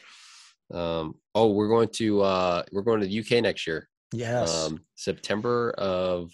[0.71, 3.89] um, oh, we're going to uh, we're going to the UK next year.
[4.13, 6.31] Yes, um, September of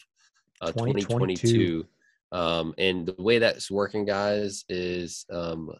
[0.61, 1.83] uh, 2022.
[1.83, 1.87] 2022.
[2.31, 5.71] Um, and the way that's working, guys, is um,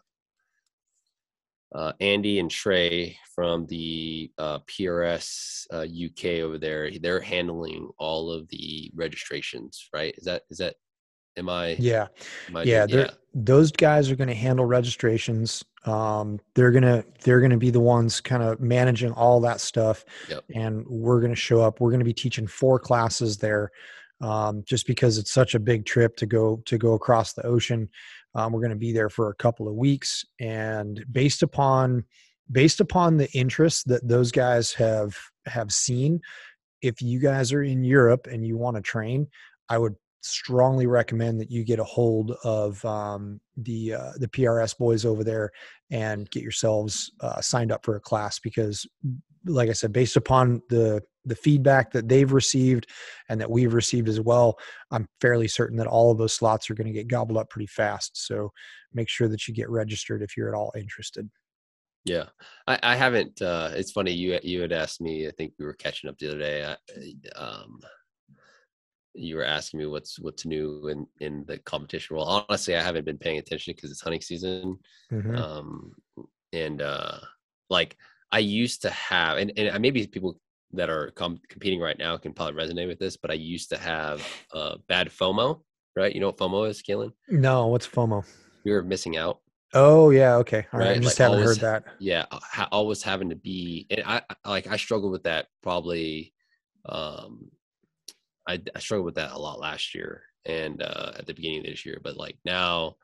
[1.72, 6.90] uh, Andy and Trey from the uh, PRS uh, UK over there.
[6.90, 10.14] They're handling all of the registrations, right?
[10.16, 10.74] Is that is that
[11.36, 11.76] Am I?
[11.78, 12.08] Yeah,
[12.48, 15.64] am I yeah, they're, those guys are going to handle registrations.
[15.86, 20.44] Um, they're gonna they're gonna be the ones kind of managing all that stuff, Yep.
[20.54, 21.80] and we're gonna show up.
[21.80, 23.70] We're gonna be teaching four classes there,
[24.20, 27.88] um, just because it's such a big trip to go to go across the ocean.
[28.34, 32.04] Um, we're gonna be there for a couple of weeks, and based upon
[32.52, 35.16] based upon the interest that those guys have
[35.46, 36.20] have seen,
[36.82, 39.28] if you guys are in Europe and you want to train,
[39.68, 44.76] I would strongly recommend that you get a hold of um, the uh, the PRS
[44.76, 45.50] boys over there
[45.90, 48.86] and get yourselves uh, signed up for a class because,
[49.46, 52.86] like I said, based upon the the feedback that they've received
[53.28, 54.58] and that we've received as well,
[54.90, 57.66] I'm fairly certain that all of those slots are going to get gobbled up pretty
[57.66, 58.26] fast.
[58.26, 58.52] So
[58.94, 61.28] make sure that you get registered if you're at all interested.
[62.04, 62.26] Yeah,
[62.66, 63.42] I, I haven't.
[63.42, 65.28] Uh, it's funny you you had asked me.
[65.28, 66.64] I think we were catching up the other day.
[66.64, 67.80] I, um,
[69.14, 72.16] you were asking me what's what's new in in the competition.
[72.16, 74.78] Well, honestly, I haven't been paying attention because it's hunting season.
[75.12, 75.36] Mhm.
[75.38, 75.92] Um,
[76.52, 77.18] and uh,
[77.68, 77.96] like
[78.32, 80.40] I used to have, and and maybe people
[80.72, 83.76] that are com- competing right now can probably resonate with this, but I used to
[83.78, 85.60] have uh, bad FOMO.
[85.96, 86.14] Right?
[86.14, 87.10] You know what FOMO is, Caylen?
[87.28, 88.24] No, what's FOMO?
[88.64, 89.40] You're of missing out.
[89.74, 90.66] Oh yeah, okay.
[90.72, 91.92] All right, I just like haven't always- heard that.
[91.98, 95.46] yeah uh, ha- always having to be and i I- like i struggled with that
[95.62, 96.32] probably
[96.86, 97.50] um
[98.50, 101.66] i i struggled with that a lot last year and uh at the beginning of
[101.66, 102.94] this year but like now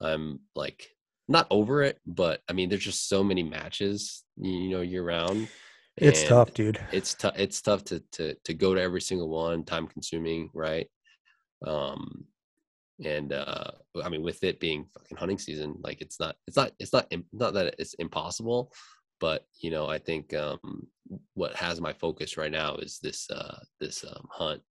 [0.00, 0.86] i'm like
[1.28, 5.48] not over it but i mean there's just so many matches you know year round.
[5.96, 6.80] It's tough, dude.
[6.92, 10.88] it's tough it's tough to to to go to every single one time consuming right?
[11.64, 12.26] Um
[13.04, 13.70] and uh
[14.04, 17.12] i mean with it being fucking hunting season like it's not it's not it's not
[17.32, 18.72] not that it's impossible
[19.18, 20.86] but you know i think um
[21.34, 24.62] what has my focus right now is this uh this um hunt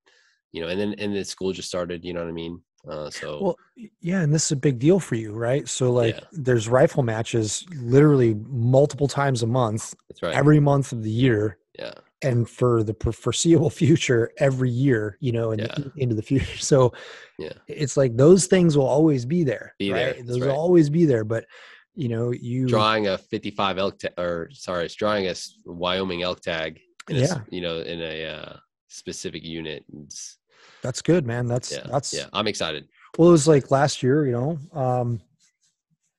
[0.54, 3.10] you know and then and then school just started you know what i mean uh
[3.10, 3.58] so Well,
[4.02, 5.68] yeah, and this is a big deal for you, right?
[5.70, 6.26] So like Yeah.
[6.34, 11.58] there's rifle matches literally multiple times a month, that's right every month of the year,
[11.80, 11.94] yeah
[12.30, 15.78] and for the foreseeable future every year, you know, and Yeah.
[16.04, 16.58] into the future.
[16.74, 16.94] So
[17.40, 17.54] Yeah.
[17.68, 20.16] it's like those things will always be there, Be there, right?
[20.18, 20.48] that's Those right.
[20.50, 21.46] will always be there, but
[21.96, 25.36] you know, you drawing a 55 elk ta- or sorry it's drawing a
[25.66, 27.40] wyoming elk tag in a Yeah.
[27.50, 28.54] you know in a uh
[28.90, 30.38] specific unit it's,
[30.84, 31.48] that's good, man.
[31.48, 34.80] That's yeah that's yeah i'm excited Well, it was like last year, you know.
[34.80, 35.22] Um,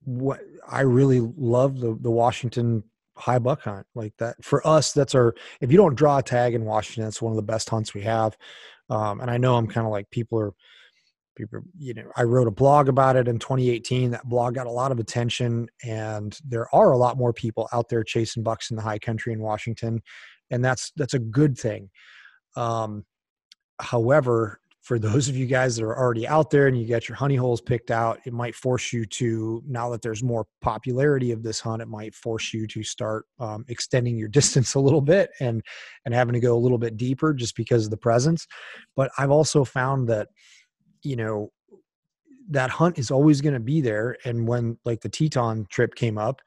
[0.04, 2.84] what I really love the the Washington
[3.16, 4.42] high buck hunt like that.
[4.42, 5.34] For us, that's our.
[5.60, 8.02] If you don't draw a tag in Washington, that's one of the best hunts we
[8.02, 8.36] have.
[8.90, 10.52] Um, and I know I'm kind of like people are.
[11.36, 14.12] People, you know, I wrote a blog about it in 2018.
[14.12, 17.88] That blog got a lot of attention, and there are a lot more people out
[17.88, 20.00] there chasing bucks in the high country in Washington,
[20.50, 21.90] and that's that's a good thing.
[22.56, 23.04] Um,
[23.80, 27.16] however, for those of you guys that are already out there and you got your
[27.16, 31.42] honey holes picked out, it might force you to now that there's more popularity of
[31.42, 35.30] this hunt, it might force you to start um, extending your distance a little bit
[35.40, 35.62] and
[36.04, 38.46] and having to go a little bit deeper just because of the presence.
[38.94, 40.28] But I've also found that
[41.02, 41.50] you know
[42.50, 46.18] that hunt is always going to be there, and when like the Teton trip came
[46.18, 46.42] up.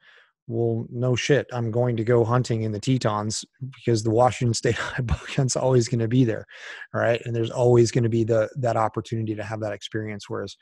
[0.48, 1.46] Well, no shit.
[1.52, 3.44] I'm going to go hunting in the Tetons
[3.76, 6.46] because the Washington State high buck hunt's always going to be there
[6.92, 7.20] right?
[7.24, 10.56] and there's always going to be the that opportunity to have that experience whereas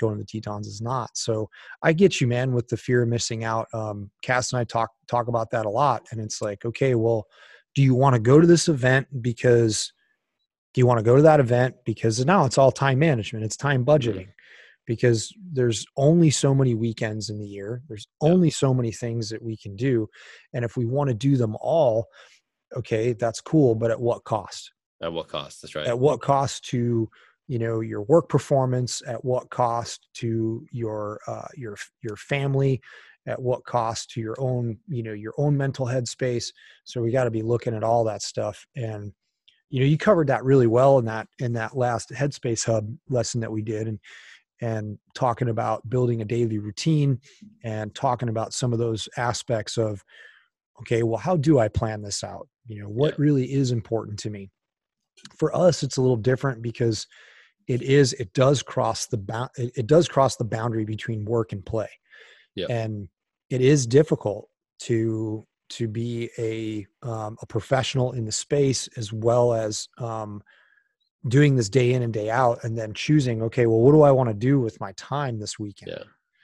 [0.00, 1.48] going to the tetons is not so
[1.82, 4.90] i get you man with the fear of missing out um cass and i talk
[5.06, 7.26] talk about that a lot and it's like okay well
[7.74, 9.92] do you want to go to this event because
[10.72, 13.56] do you want to go to that event because now it's all time management it's
[13.56, 14.28] time budgeting
[14.86, 17.82] because there's only so many weekends in the year.
[17.88, 20.08] There's only so many things that we can do
[20.52, 22.06] and if we want to do them all
[22.76, 24.72] okay that's cool but at what cost?
[25.00, 25.62] At what cost?
[25.62, 25.86] That's right.
[25.86, 27.08] At what cost to
[27.46, 29.02] you know your work performance?
[29.06, 32.80] At what cost to your uh, your your family?
[33.26, 36.52] At what cost to your own you know your own mental headspace?
[36.84, 39.12] So we got to be looking at all that stuff and
[39.68, 43.40] you know you covered that really well in that in that last headspace hub lesson
[43.40, 43.98] that we did and
[44.64, 47.20] and talking about building a daily routine
[47.64, 50.02] and talking about some of those aspects of
[50.80, 53.24] okay well how do i plan this out you know what Yeah.
[53.26, 54.50] really is important to me
[55.38, 57.06] for us it's a little different because
[57.68, 61.64] it is it does cross the bound it, does cross the boundary between work and
[61.64, 61.90] play
[62.54, 62.66] Yeah.
[62.70, 63.08] and
[63.50, 64.48] it is difficult
[64.80, 70.42] to to be a um, a professional in the space as well as um,
[71.28, 74.10] doing this day in and day out and then choosing okay well what do i
[74.10, 75.90] want to do with my time this weekend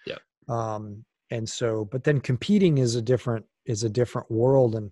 [0.06, 0.16] Yeah.
[0.48, 4.90] um and so but then competing is a different is a different world and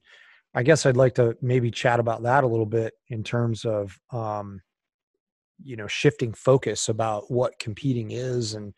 [0.54, 3.98] i guess i'd like to maybe chat about that a little bit in terms of
[4.10, 4.60] um
[5.62, 8.74] you know shifting focus about what competing is and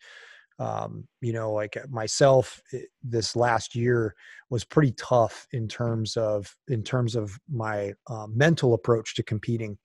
[0.59, 4.15] um, you know like myself it, this last year
[4.49, 9.77] was pretty tough in terms of in terms of my uh, mental approach to competing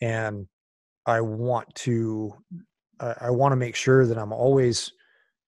[0.00, 0.46] and
[1.06, 2.34] i want to
[3.00, 4.92] I, I want to make sure that i'm always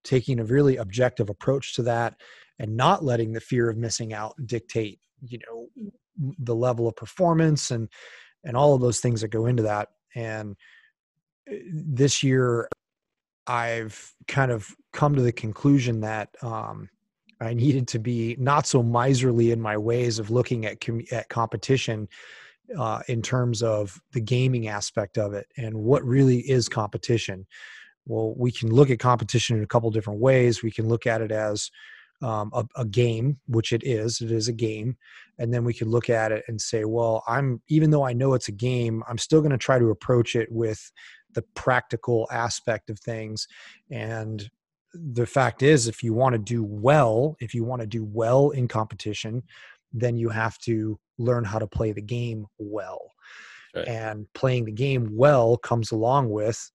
[0.05, 2.15] taking a really objective approach to that
[2.59, 5.69] and not letting the fear of missing out dictate you know
[6.39, 7.89] the level of performance and
[8.45, 9.89] and all of those things that go into that.
[10.15, 10.57] And
[11.51, 12.69] eh, this year
[13.49, 16.89] i've kind of come to the conclusion that um,
[17.41, 21.29] i needed to be not so miserly in my ways of looking at com- at
[21.29, 22.09] competition
[22.79, 27.47] uh, in terms of the gaming aspect of it and what really is competition
[28.07, 31.21] well we can look at competition in a couple different ways we can look at
[31.21, 31.71] it as
[32.23, 34.21] um, a, a, game, which it is.
[34.21, 34.97] It is a game,
[35.39, 38.35] and then we could look at it and say, well, I'm even though I know
[38.35, 40.91] it's a game, I'm still going to try to approach it with
[41.35, 43.47] the practical aspect of things.
[43.91, 44.49] And
[44.95, 48.51] the fact is, if you want to do well, if you want to do well
[48.51, 49.43] in competition,
[50.01, 53.13] then you have to learn how to play the game well.
[53.75, 53.89] Right.
[53.89, 56.71] And playing the game well comes along with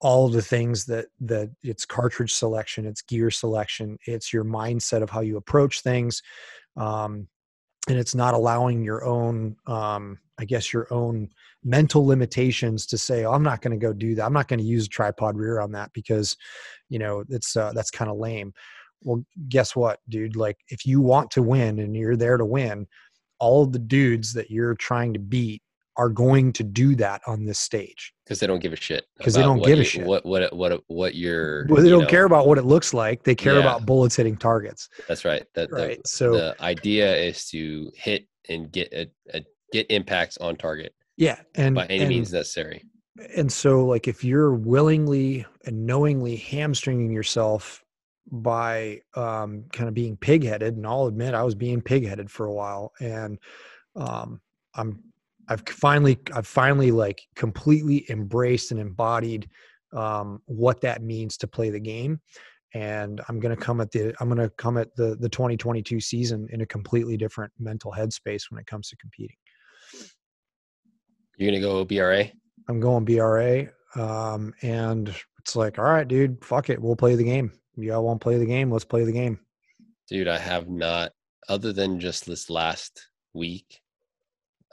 [0.00, 5.02] all of the things that that it's cartridge selection it's gear selection it's your mindset
[5.02, 6.22] of how you approach things
[6.76, 7.26] um,
[7.88, 11.28] and it's not allowing your own um, i guess your own
[11.64, 14.60] mental limitations to say oh, i'm not going to go do that i'm not going
[14.60, 16.36] to use a tripod rear on that because
[16.90, 18.52] you know it's uh, that's kind of lame
[19.04, 20.36] well guess what dude?
[20.36, 22.86] Like if you want to win and you're there to win
[23.38, 25.62] all the dudes that you're trying to beat
[25.96, 28.12] are going to do that on this stage.
[28.24, 30.06] Because they don't give a shit because they don't give you, a shit.
[30.06, 33.22] what what what what you're well, they don't know, care about what it looks like.
[33.22, 33.60] They care yeah.
[33.60, 34.88] about bullets hitting targets.
[35.06, 35.44] That's right.
[35.54, 40.36] That right the, so the idea is to hit and get a, a get impacts
[40.38, 42.84] on target yeah and by any and, means necessary.
[43.36, 47.83] and so like if you're willingly and knowingly hamstringing yourself
[48.42, 52.52] by um kind of being pigheaded and i'll admit i was being pigheaded for a
[52.52, 53.38] while and
[53.96, 54.40] um
[54.74, 55.02] i'm
[55.48, 59.48] I've finally I've finally like completely embraced and embodied
[59.92, 62.20] um, what that means to play the game.
[62.74, 66.60] And I'm gonna come at the I'm gonna come at the the 2022 season in
[66.60, 69.36] a completely different mental headspace when it comes to competing.
[71.36, 72.30] You're gonna go BRA?
[72.68, 73.68] I'm going BRA.
[73.94, 77.52] Um, and it's like, all right, dude, fuck it, we'll play the game.
[77.76, 79.38] Y'all won't play the game, let's play the game.
[80.08, 81.12] Dude, I have not
[81.48, 83.80] other than just this last week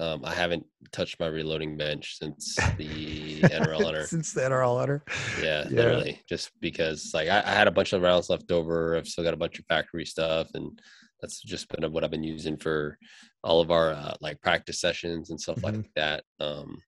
[0.01, 4.07] um, I haven't touched my reloading bench since the NRL hunter.
[4.07, 5.03] since the NRL hunter.
[5.39, 6.19] Yeah, yeah, literally.
[6.27, 8.97] Just because like I, I, had a bunch of rounds left over.
[8.97, 10.81] I've still got a bunch of factory stuff, and
[11.21, 12.97] that's just been what I've been using for
[13.43, 15.77] all of our uh, like practice sessions and stuff mm-hmm.
[15.77, 16.23] like that.
[16.39, 16.79] Um,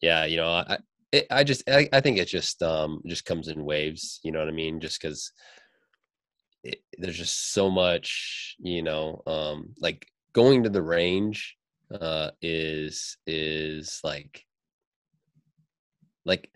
[0.00, 0.78] yeah, you know, I
[1.12, 4.20] it, I just I, I, think it just um just comes in waves.
[4.22, 4.80] You know what I mean?
[4.80, 5.32] Just because
[6.98, 11.56] there's just so much, you know, um, like going to the range
[11.92, 14.44] uh, is is like
[16.24, 16.50] like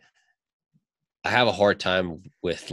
[1.24, 2.70] I have a hard time with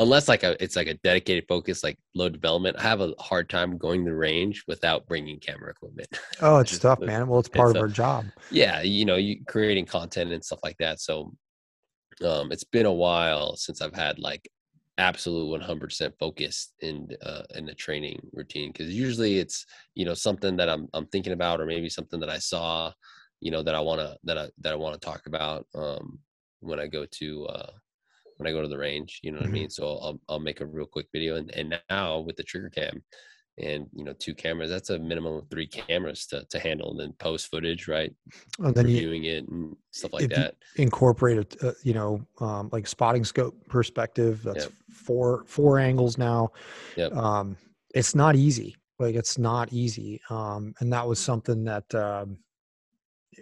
[0.00, 2.76] unless like a it's like a dedicated focus like load development.
[2.78, 6.08] I have a hard time going the range without bringing camera equipment.
[6.42, 7.28] Oh, it's tough, man.
[7.28, 8.24] Well, it's part it's of our job.
[8.50, 10.98] Yeah, you know, you creating content and stuff like that.
[10.98, 11.34] So
[12.24, 14.48] um, it's been a while since I've had like
[14.96, 20.56] absolute 100% focus in uh, in the training routine because usually it's you know something
[20.56, 22.90] that I'm I'm thinking about or maybe something that I saw
[23.40, 26.18] you know that I want to that I that I want to talk about um,
[26.60, 27.70] when I go to uh,
[28.40, 29.54] when I go to the range you know what mm-hmm.
[29.54, 32.42] I mean so I'll I'll make a real quick video and and now with the
[32.42, 33.02] trigger cam
[33.58, 37.00] and you know two cameras that's a minimum of three cameras to, to handle and
[37.00, 38.12] then post footage right
[38.60, 42.68] and then reviewing you, it and stuff like that incorporate a uh, you know um,
[42.72, 44.72] like spotting scope perspective that's yep.
[44.90, 46.48] four four angles now
[46.96, 47.14] yep.
[47.14, 47.56] um,
[47.94, 52.38] it's not easy like it's not easy um, and that was something that um,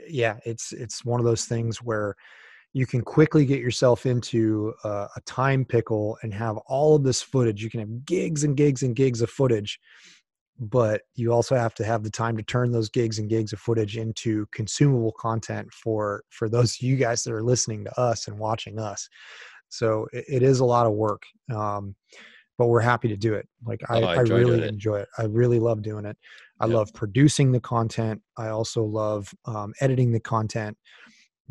[0.09, 2.17] yeah it's it's one of those things where
[2.73, 7.23] you can quickly get yourself into a, a time pickle and have all of this
[7.23, 7.63] footage.
[7.63, 9.81] You can have gigs and gigs and gigs of footage,
[10.59, 13.61] but you also have to have the time to turn those gigs and gigs of
[13.61, 18.29] footage into consumable content for for those of you guys that are listening to us
[18.29, 19.09] and watching us.
[19.71, 21.23] So it, it is a lot of work.
[21.55, 21.95] Um,
[22.59, 23.49] but we're happy to do it.
[23.65, 25.09] Like I, oh, I, I really enjoy it.
[25.17, 26.17] I really love doing it.
[26.59, 26.75] I yep.
[26.75, 28.21] love producing the content.
[28.37, 30.77] I also love um, editing the content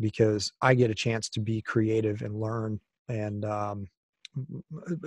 [0.00, 2.80] because I get a chance to be creative and learn.
[3.08, 3.88] And um,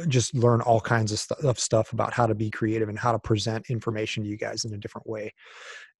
[0.07, 3.11] just learn all kinds of, st- of, stuff about how to be creative and how
[3.11, 5.33] to present information to you guys in a different way.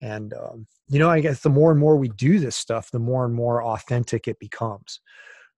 [0.02, 3.00] And um, you know, I guess the more and more we do this stuff, the
[3.00, 5.00] more and more authentic it becomes.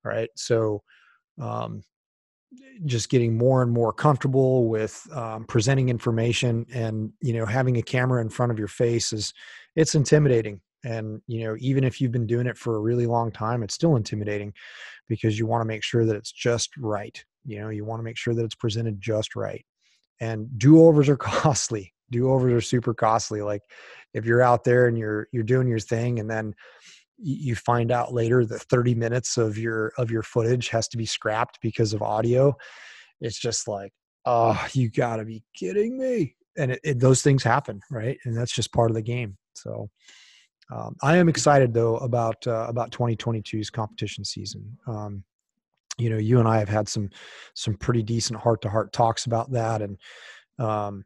[0.03, 0.29] Right.
[0.35, 0.83] So,
[1.41, 1.83] um,
[2.85, 7.81] just getting more and more comfortable with um, presenting information and you know having a
[7.81, 9.33] camera in front of your face is
[9.75, 13.31] it's intimidating and you know even if you've been doing it for a really long
[13.31, 14.53] time it's still intimidating
[15.07, 18.03] because you want to make sure that it's just right you know you want to
[18.03, 19.65] make sure that it's presented just right.
[20.19, 23.61] And do-overs are costly do-overs are super costly like
[24.13, 26.53] if you're out there and you're you're doing your thing and then
[27.17, 31.05] you find out later that 30 minutes of your of your footage has to be
[31.05, 32.55] scrapped because of audio
[33.19, 33.93] it's just like
[34.25, 36.35] oh you gotta be kidding me.
[36.55, 38.17] And it, it, those things happen right?
[38.25, 39.89] And that's just part of the game so
[40.71, 44.77] um, i am excited though about uh, about 2022's competition season.
[44.87, 45.23] Um,
[45.97, 47.09] you know you and i have had some
[47.53, 49.97] some pretty decent heart to heart talks about that and
[50.59, 51.05] um,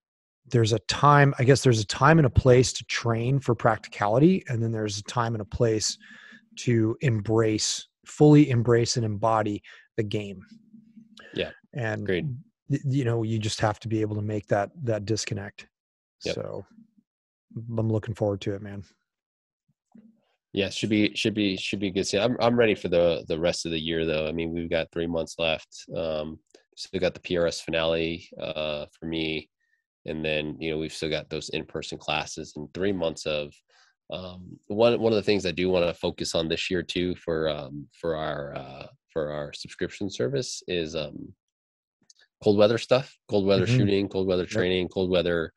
[0.49, 4.43] there's a time i guess there's a time and a place to train for practicality
[4.47, 5.97] and then there's a time and a place
[6.55, 9.61] to embrace fully embrace and embody
[9.97, 10.41] the game.
[11.33, 11.51] Yeah.
[11.73, 12.25] And great
[12.69, 15.67] you know you just have to be able to make that that disconnect.
[16.25, 16.35] Yep.
[16.35, 16.65] so
[17.77, 18.83] i'm looking forward to it man
[20.57, 23.39] yeah should be should be should be good See, i'm, I'm ready for the the
[23.39, 24.27] rest of the year though.
[24.27, 25.85] I mean we've got three months left.
[25.95, 26.39] Um
[26.75, 29.49] still got the prs finale uh for me.
[30.07, 33.53] And then you know we've still got those in-person classes and three months of
[34.09, 37.13] um, one one of the things I do want to focus on this year too
[37.15, 41.33] for um, for our uh, for our subscription service is um,
[42.41, 43.77] cold weather stuff, cold weather mm-hmm.
[43.77, 45.51] shooting, cold weather training, cold weather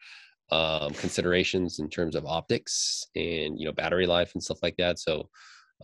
[0.50, 4.98] um, considerations in terms of optics and you know battery life and stuff like that.
[4.98, 5.28] So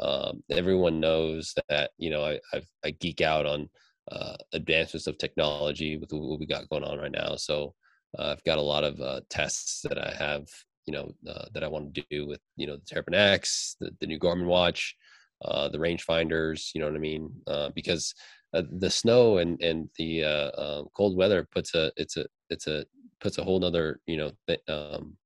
[0.01, 3.69] um, everyone knows that you know I I've, i geek out on
[4.11, 7.37] uh, advancements of technology with what we got going on right now.
[7.37, 7.75] So
[8.19, 10.47] uh, I've got a lot of uh, tests that I have,
[10.87, 13.91] you know, uh, that I want to do with, you know, the Terrapin X, the,
[14.01, 14.95] the new Garmin watch,
[15.45, 17.31] uh, the rangefinders, you know what I mean?
[17.47, 18.15] Uh, because
[18.53, 22.87] the snow and, and the cold weather puts a, it's a, it's a,
[23.21, 25.17] puts a whole nother, you know, th- um,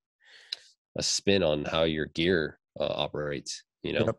[0.98, 4.06] a spin on how your gear operates, you know?
[4.06, 4.16] Yep.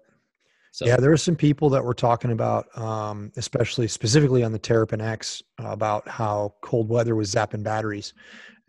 [0.73, 0.85] So.
[0.85, 5.01] Yeah, there are some people that were talking about, um, especially specifically on the Terrapin
[5.01, 8.13] X, uh, about how cold weather was zapping batteries,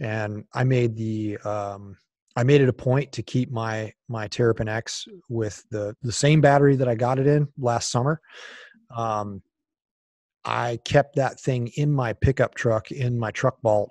[0.01, 1.97] and I made the um,
[2.35, 6.41] I made it a point to keep my my Terrapin X with the the same
[6.41, 8.21] battery that I got it in last summer.
[8.95, 9.41] Um,
[10.45, 13.91] I kept that thing in my pickup truck in my truck vault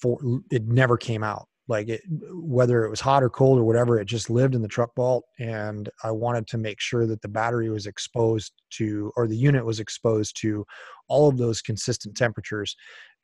[0.00, 0.18] for
[0.50, 1.46] it never came out.
[1.68, 2.02] Like it,
[2.32, 5.24] whether it was hot or cold or whatever it just lived in the truck vault
[5.38, 9.64] and i wanted to make sure that the battery was exposed to or the unit
[9.64, 10.66] was exposed to
[11.06, 12.74] all of those consistent temperatures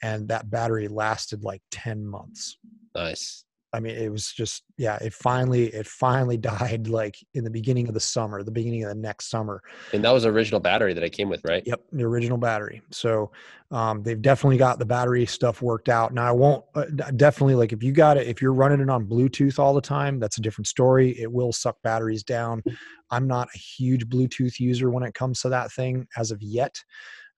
[0.02, 2.56] and that battery lasted like 10 months.
[2.94, 4.96] Nice I mean, it was just yeah.
[5.00, 8.88] It finally it finally died like in the beginning of the summer, the beginning of
[8.88, 9.62] the next summer.
[9.92, 11.62] And that was original battery that I came with, right?
[11.66, 12.80] Yep, the original battery.
[12.90, 13.30] So
[13.70, 16.14] um, they've definitely got the battery stuff worked out.
[16.14, 16.84] Now I won't uh,
[17.16, 20.18] definitely like if you got it if you're running it on Bluetooth all the time,
[20.18, 21.18] that's a different story.
[21.20, 22.62] It will suck batteries down.
[23.10, 26.74] I'm not a huge Bluetooth user when it comes to that thing as of yet.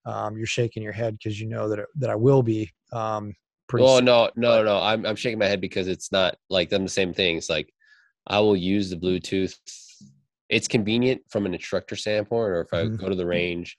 [0.05, 2.71] Um, you're shaking your head because you know that it, that I will be.
[2.93, 3.35] Um,
[3.71, 3.87] pretty.
[3.87, 4.79] Oh no, no, no!
[4.79, 7.49] I'm I'm shaking my head because it's not like them the same things.
[7.49, 7.73] Like
[8.27, 9.55] I will use the Bluetooth.
[10.51, 12.97] It's convenient from an instructor standpoint, or if I mm-hmm.
[12.97, 13.79] go to the range,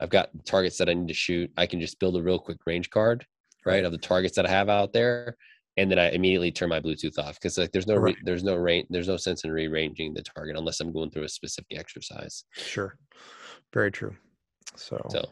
[0.00, 1.50] I've got targets that I need to shoot.
[1.56, 3.24] I can just build a real quick range card,
[3.64, 5.36] right, of the targets that I have out there,
[5.76, 8.56] and then I immediately turn my Bluetooth off because like there's no re- there's no
[8.56, 12.44] range there's no sense in rearranging the target unless I'm going through a specific exercise.
[12.52, 12.98] Sure,
[13.72, 14.16] very true.
[14.76, 15.28] So, so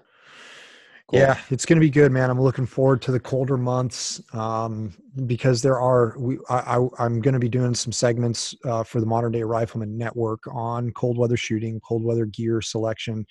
[1.09, 1.21] Cool.
[1.21, 2.29] Yeah, it's going to be good, man.
[2.29, 4.93] I'm looking forward to the colder months um,
[5.25, 6.15] because there are.
[6.19, 9.97] We, I, am going to be doing some segments uh, for the Modern Day Rifleman
[9.97, 13.25] Network on cold weather shooting, cold weather gear selection.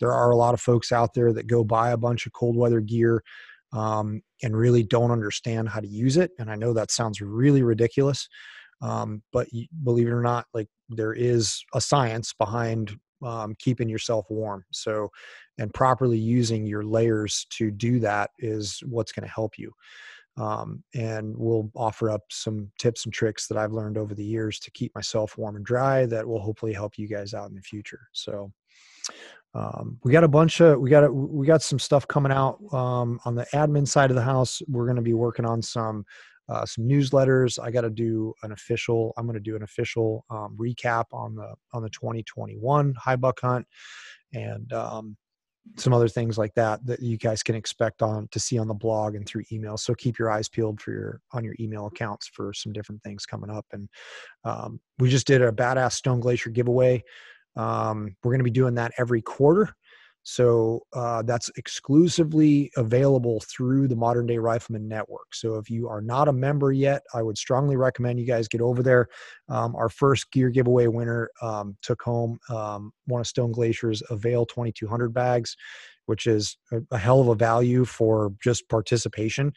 [0.00, 2.56] There are a lot of folks out there that go buy a bunch of cold
[2.56, 3.22] weather gear
[3.72, 6.32] um, and really don't understand how to use it.
[6.40, 8.28] And I know that sounds really ridiculous,
[8.82, 9.46] um, but
[9.84, 14.64] believe it or not, like there is a science behind um, keeping yourself warm.
[14.70, 15.10] So,
[15.58, 19.72] and properly using your layers to do that is what's going to help you.
[20.36, 24.58] Um, and we'll offer up some tips and tricks that I've learned over the years
[24.60, 27.62] to keep myself warm and dry that will hopefully help you guys out in the
[27.62, 28.08] future.
[28.12, 28.52] So,
[29.54, 32.60] um, we got a bunch of we got a, we got some stuff coming out
[32.72, 34.62] um, on the admin side of the house.
[34.68, 36.04] We're going to be working on some
[36.50, 37.62] uh, some newsletters.
[37.62, 39.12] I got to do an official.
[39.16, 43.40] I'm going to do an official um, recap on the on the 2021 high buck
[43.40, 43.66] hunt,
[44.34, 45.16] and um,
[45.76, 48.74] some other things like that that you guys can expect on to see on the
[48.74, 49.76] blog and through email.
[49.76, 53.26] So keep your eyes peeled for your on your email accounts for some different things
[53.26, 53.66] coming up.
[53.72, 53.88] And
[54.44, 57.04] um, we just did a badass Stone Glacier giveaway.
[57.56, 59.74] Um, we're going to be doing that every quarter.
[60.22, 65.34] So uh, that's exclusively available through the Modern Day Rifleman Network.
[65.34, 68.60] So if you are not a member yet, I would strongly recommend you guys get
[68.60, 69.08] over there.
[69.48, 74.44] Um, our first gear giveaway winner um, took home um, one of Stone Glacier's Avail
[74.46, 75.56] 2200 bags,
[76.06, 79.52] which is a, a, hell of a value for just participation.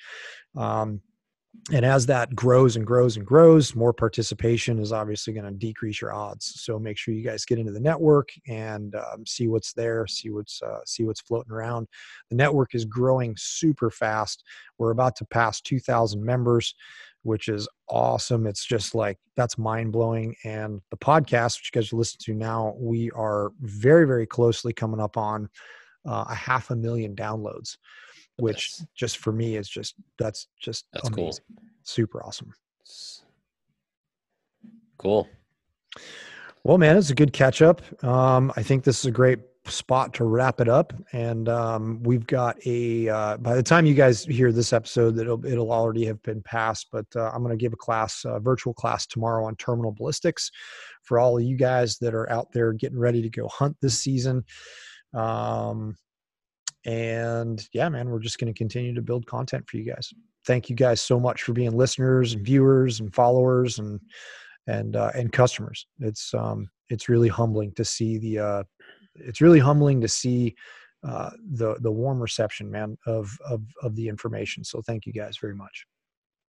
[1.71, 6.01] And as that grows and grows and grows more participation is obviously going to decrease
[6.01, 6.61] your odds.
[6.61, 10.29] So make sure you guys get into the network and um, see what's there see
[10.29, 11.87] what's uh, see what's floating around.
[12.29, 14.43] The network is growing super fast.
[14.77, 16.75] We're about to pass 2000 members
[17.21, 18.45] which is awesome.
[18.45, 20.35] It's just like that's mind-blowing.
[20.43, 24.73] And the podcast which you guys are listening to now we are very very closely
[24.73, 25.49] coming up on
[26.05, 27.77] uh, a half a million downloads
[28.37, 31.43] which just for me is just that's just that's amazing.
[31.55, 32.51] cool super awesome.
[34.97, 35.27] Cool.
[36.63, 37.81] Well man it's a good catch up.
[38.03, 40.93] Um, i think this is a great spot to wrap it up.
[41.13, 45.45] And um, we've got a uh, by the time you guys hear this episode it'll,
[45.45, 46.87] it'll already have been passed.
[46.91, 50.51] But uh, i'm going to give a class a virtual class tomorrow on terminal ballistics
[51.03, 53.99] for all of you guys that are out there getting ready to go hunt this
[53.99, 54.43] season.
[55.13, 55.97] Um,
[56.85, 60.13] and yeah, man, we're just going to continue to build content for you guys.
[60.45, 63.99] Thank you guys so much for being listeners and viewers and followers and
[64.67, 65.87] and uh, and customers.
[65.99, 68.63] It's um it's really humbling to see the uh,
[69.15, 70.55] it's really humbling to see
[71.07, 74.63] uh, the the warm reception, man, of of of the information.
[74.63, 75.85] So thank you guys very much.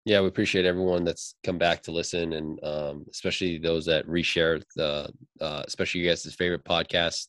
[0.07, 4.63] Yeah, we appreciate everyone that's come back to listen, and um, especially those that reshare
[4.75, 7.27] the, uh, especially you guys' favorite podcast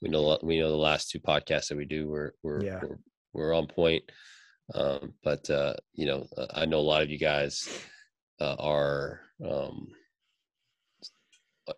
[0.00, 2.80] we know we know the last two podcasts that we do we're we're yeah.
[2.82, 2.98] we're,
[3.32, 4.02] we're, on point
[4.74, 7.68] um, but uh, you know uh, i know a lot of you guys
[8.40, 9.88] uh, are um,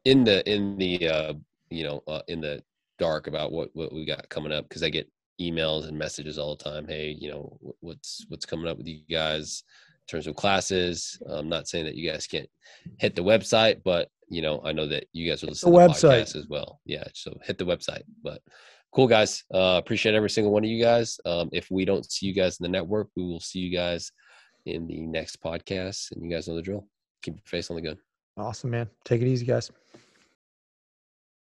[0.04, 1.34] in the in the uh,
[1.70, 2.62] you know uh, in the
[2.98, 5.10] dark about what what we got coming up because i get
[5.40, 9.00] emails and messages all the time hey you know what's what's coming up with you
[9.10, 9.64] guys
[10.02, 12.48] in terms of classes i'm not saying that you guys can't
[12.98, 15.88] hit the website but you know, I know that you guys are listening the to
[15.92, 16.22] website.
[16.22, 16.80] podcasts as well.
[16.86, 17.04] Yeah.
[17.12, 18.02] So hit the website.
[18.22, 18.40] But
[18.94, 19.44] cool guys.
[19.52, 21.20] Uh, appreciate every single one of you guys.
[21.26, 24.10] Um, if we don't see you guys in the network, we will see you guys
[24.64, 26.12] in the next podcast.
[26.12, 26.86] And you guys know the drill.
[27.22, 27.98] Keep your face on the gun.
[28.38, 28.88] Awesome, man.
[29.04, 29.70] Take it easy, guys.